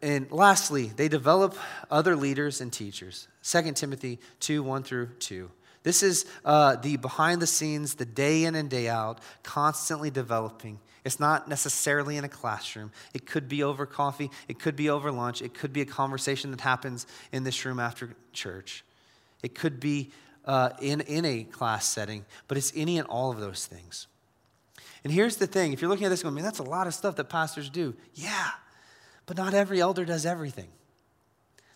[0.00, 1.56] And lastly, they develop
[1.90, 3.26] other leaders and teachers.
[3.42, 5.50] 2 Timothy 2 1 through 2.
[5.82, 10.78] This is uh, the behind the scenes, the day in and day out, constantly developing.
[11.04, 12.92] It's not necessarily in a classroom.
[13.14, 14.30] It could be over coffee.
[14.48, 15.42] It could be over lunch.
[15.42, 18.84] It could be a conversation that happens in this room after church.
[19.42, 20.10] It could be
[20.44, 24.06] uh, in, in a class setting, but it's any and all of those things.
[25.02, 26.94] And here's the thing if you're looking at this going, man, that's a lot of
[26.94, 27.94] stuff that pastors do.
[28.14, 28.50] Yeah,
[29.26, 30.68] but not every elder does everything.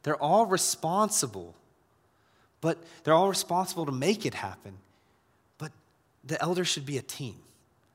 [0.03, 1.55] They're all responsible
[2.65, 4.73] but they're all responsible to make it happen.
[5.59, 5.71] But
[6.25, 7.37] the elders should be a team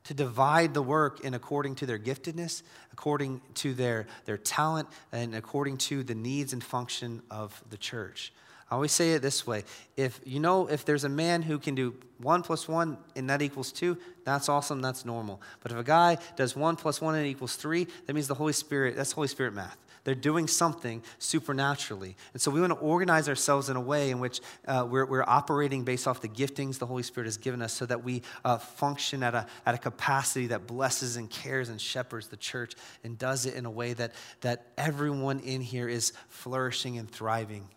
[0.10, 5.36] to divide the work in according to their giftedness, according to their, their talent, and
[5.36, 8.34] according to the needs and function of the church.
[8.72, 9.66] I always say it this way
[9.98, 13.44] if you know if there's a man who can do one plus one and that
[13.44, 15.44] equals two, that's awesome, that's normal.
[15.62, 18.34] But if a guy does one plus one and it equals three, that means the
[18.34, 19.78] Holy Spirit, that's Holy Spirit math.
[20.10, 22.16] They're doing something supernaturally.
[22.34, 25.24] And so we want to organize ourselves in a way in which uh, we're, we're,
[25.24, 28.58] operating based off the giftings the Holy Spirit has given us so that we uh,
[28.58, 33.20] function at a, at a capacity that blesses and cares and shepherds the church and
[33.20, 37.68] does it in a way that, that everyone in here is flourishing and thriving.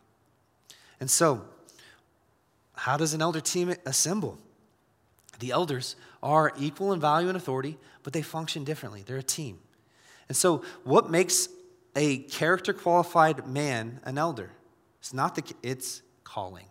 [1.00, 1.44] And so,
[2.76, 4.38] how does an elder team assemble?
[5.38, 9.02] The elders are equal in value and authority, but they function differently.
[9.04, 9.58] They're a team.
[10.28, 11.50] And so, what makes
[11.94, 14.50] a character qualified man an elder.
[15.00, 16.66] It's not the, it's calling.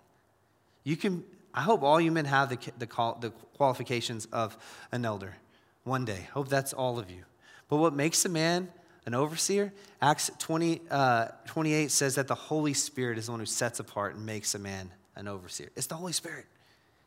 [0.84, 4.58] You can, I hope all you men have the, the, call, the qualifications of
[4.92, 5.36] an elder
[5.84, 6.28] one day.
[6.34, 7.24] Hope that's all of you.
[7.70, 8.70] But what makes a man
[9.06, 9.74] an overseer?
[10.02, 14.16] Acts 20, uh, 28 says that the Holy Spirit is the one who sets apart
[14.16, 15.70] and makes a man an overseer.
[15.76, 16.46] It's the Holy Spirit.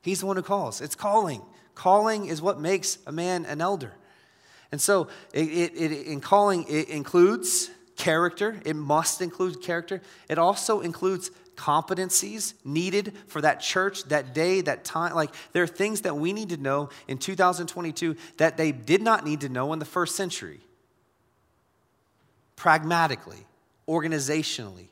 [0.03, 0.81] He's the one who calls.
[0.81, 1.43] It's calling.
[1.75, 3.93] Calling is what makes a man an elder.
[4.71, 8.61] And so, it, it, it in calling, it includes character.
[8.65, 10.03] It must include character.
[10.29, 15.15] It also includes competencies needed for that church, that day, that time.
[15.15, 19.25] Like, there are things that we need to know in 2022 that they did not
[19.25, 20.61] need to know in the first century.
[22.57, 23.47] Pragmatically,
[23.89, 24.89] organizationally,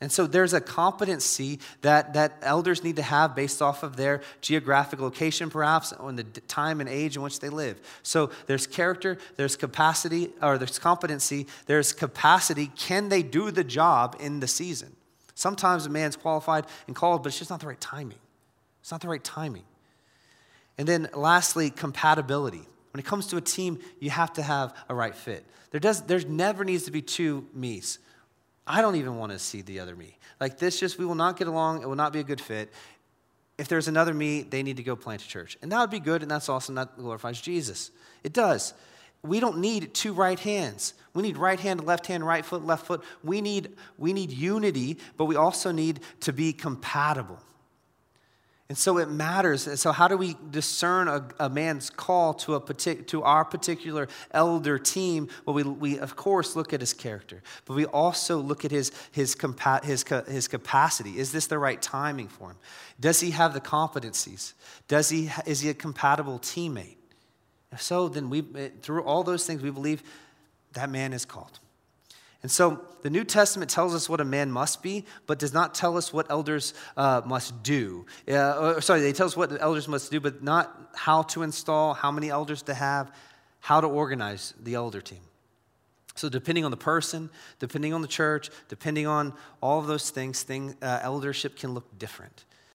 [0.00, 4.22] and so there's a competency that, that elders need to have based off of their
[4.40, 7.78] geographic location, perhaps, and the time and age in which they live.
[8.02, 12.68] So there's character, there's capacity, or there's competency, there's capacity.
[12.76, 14.96] Can they do the job in the season?
[15.34, 18.18] Sometimes a man's qualified and called, but it's just not the right timing.
[18.80, 19.64] It's not the right timing.
[20.78, 22.62] And then lastly, compatibility.
[22.92, 25.44] When it comes to a team, you have to have a right fit.
[25.72, 27.98] There, does, there never needs to be two me's.
[28.66, 30.16] I don't even want to see the other me.
[30.40, 31.82] Like this, just we will not get along.
[31.82, 32.72] It will not be a good fit.
[33.58, 35.58] If there's another me, they need to go plant a church.
[35.60, 36.76] And that would be good, and that's awesome.
[36.76, 37.90] That glorifies Jesus.
[38.24, 38.72] It does.
[39.22, 40.94] We don't need two right hands.
[41.12, 43.02] We need right hand, left hand, right foot, left foot.
[43.22, 47.38] We need, we need unity, but we also need to be compatible.
[48.70, 49.66] And so it matters.
[49.66, 53.44] And so, how do we discern a, a man's call to, a partic- to our
[53.44, 55.28] particular elder team?
[55.44, 58.92] Well, we, we, of course, look at his character, but we also look at his,
[59.10, 61.18] his, compa- his, his capacity.
[61.18, 62.58] Is this the right timing for him?
[63.00, 64.52] Does he have the competencies?
[64.86, 66.98] Does he, is he a compatible teammate?
[67.72, 70.04] If so, then we, eh, through all those things, we believe
[70.74, 71.58] that man is called.
[72.42, 75.74] And so the New Testament tells us what a man must be, but does not
[75.74, 78.06] tell us what elders uh, must do.
[78.28, 81.42] Uh, or, sorry, they tell us what the elders must do, but not how to
[81.42, 83.12] install, how many elders to have,
[83.60, 85.20] how to organize the elder team.
[86.16, 89.32] So, depending on the person, depending on the church, depending on
[89.62, 92.44] all of those things, thing, uh, eldership can look different.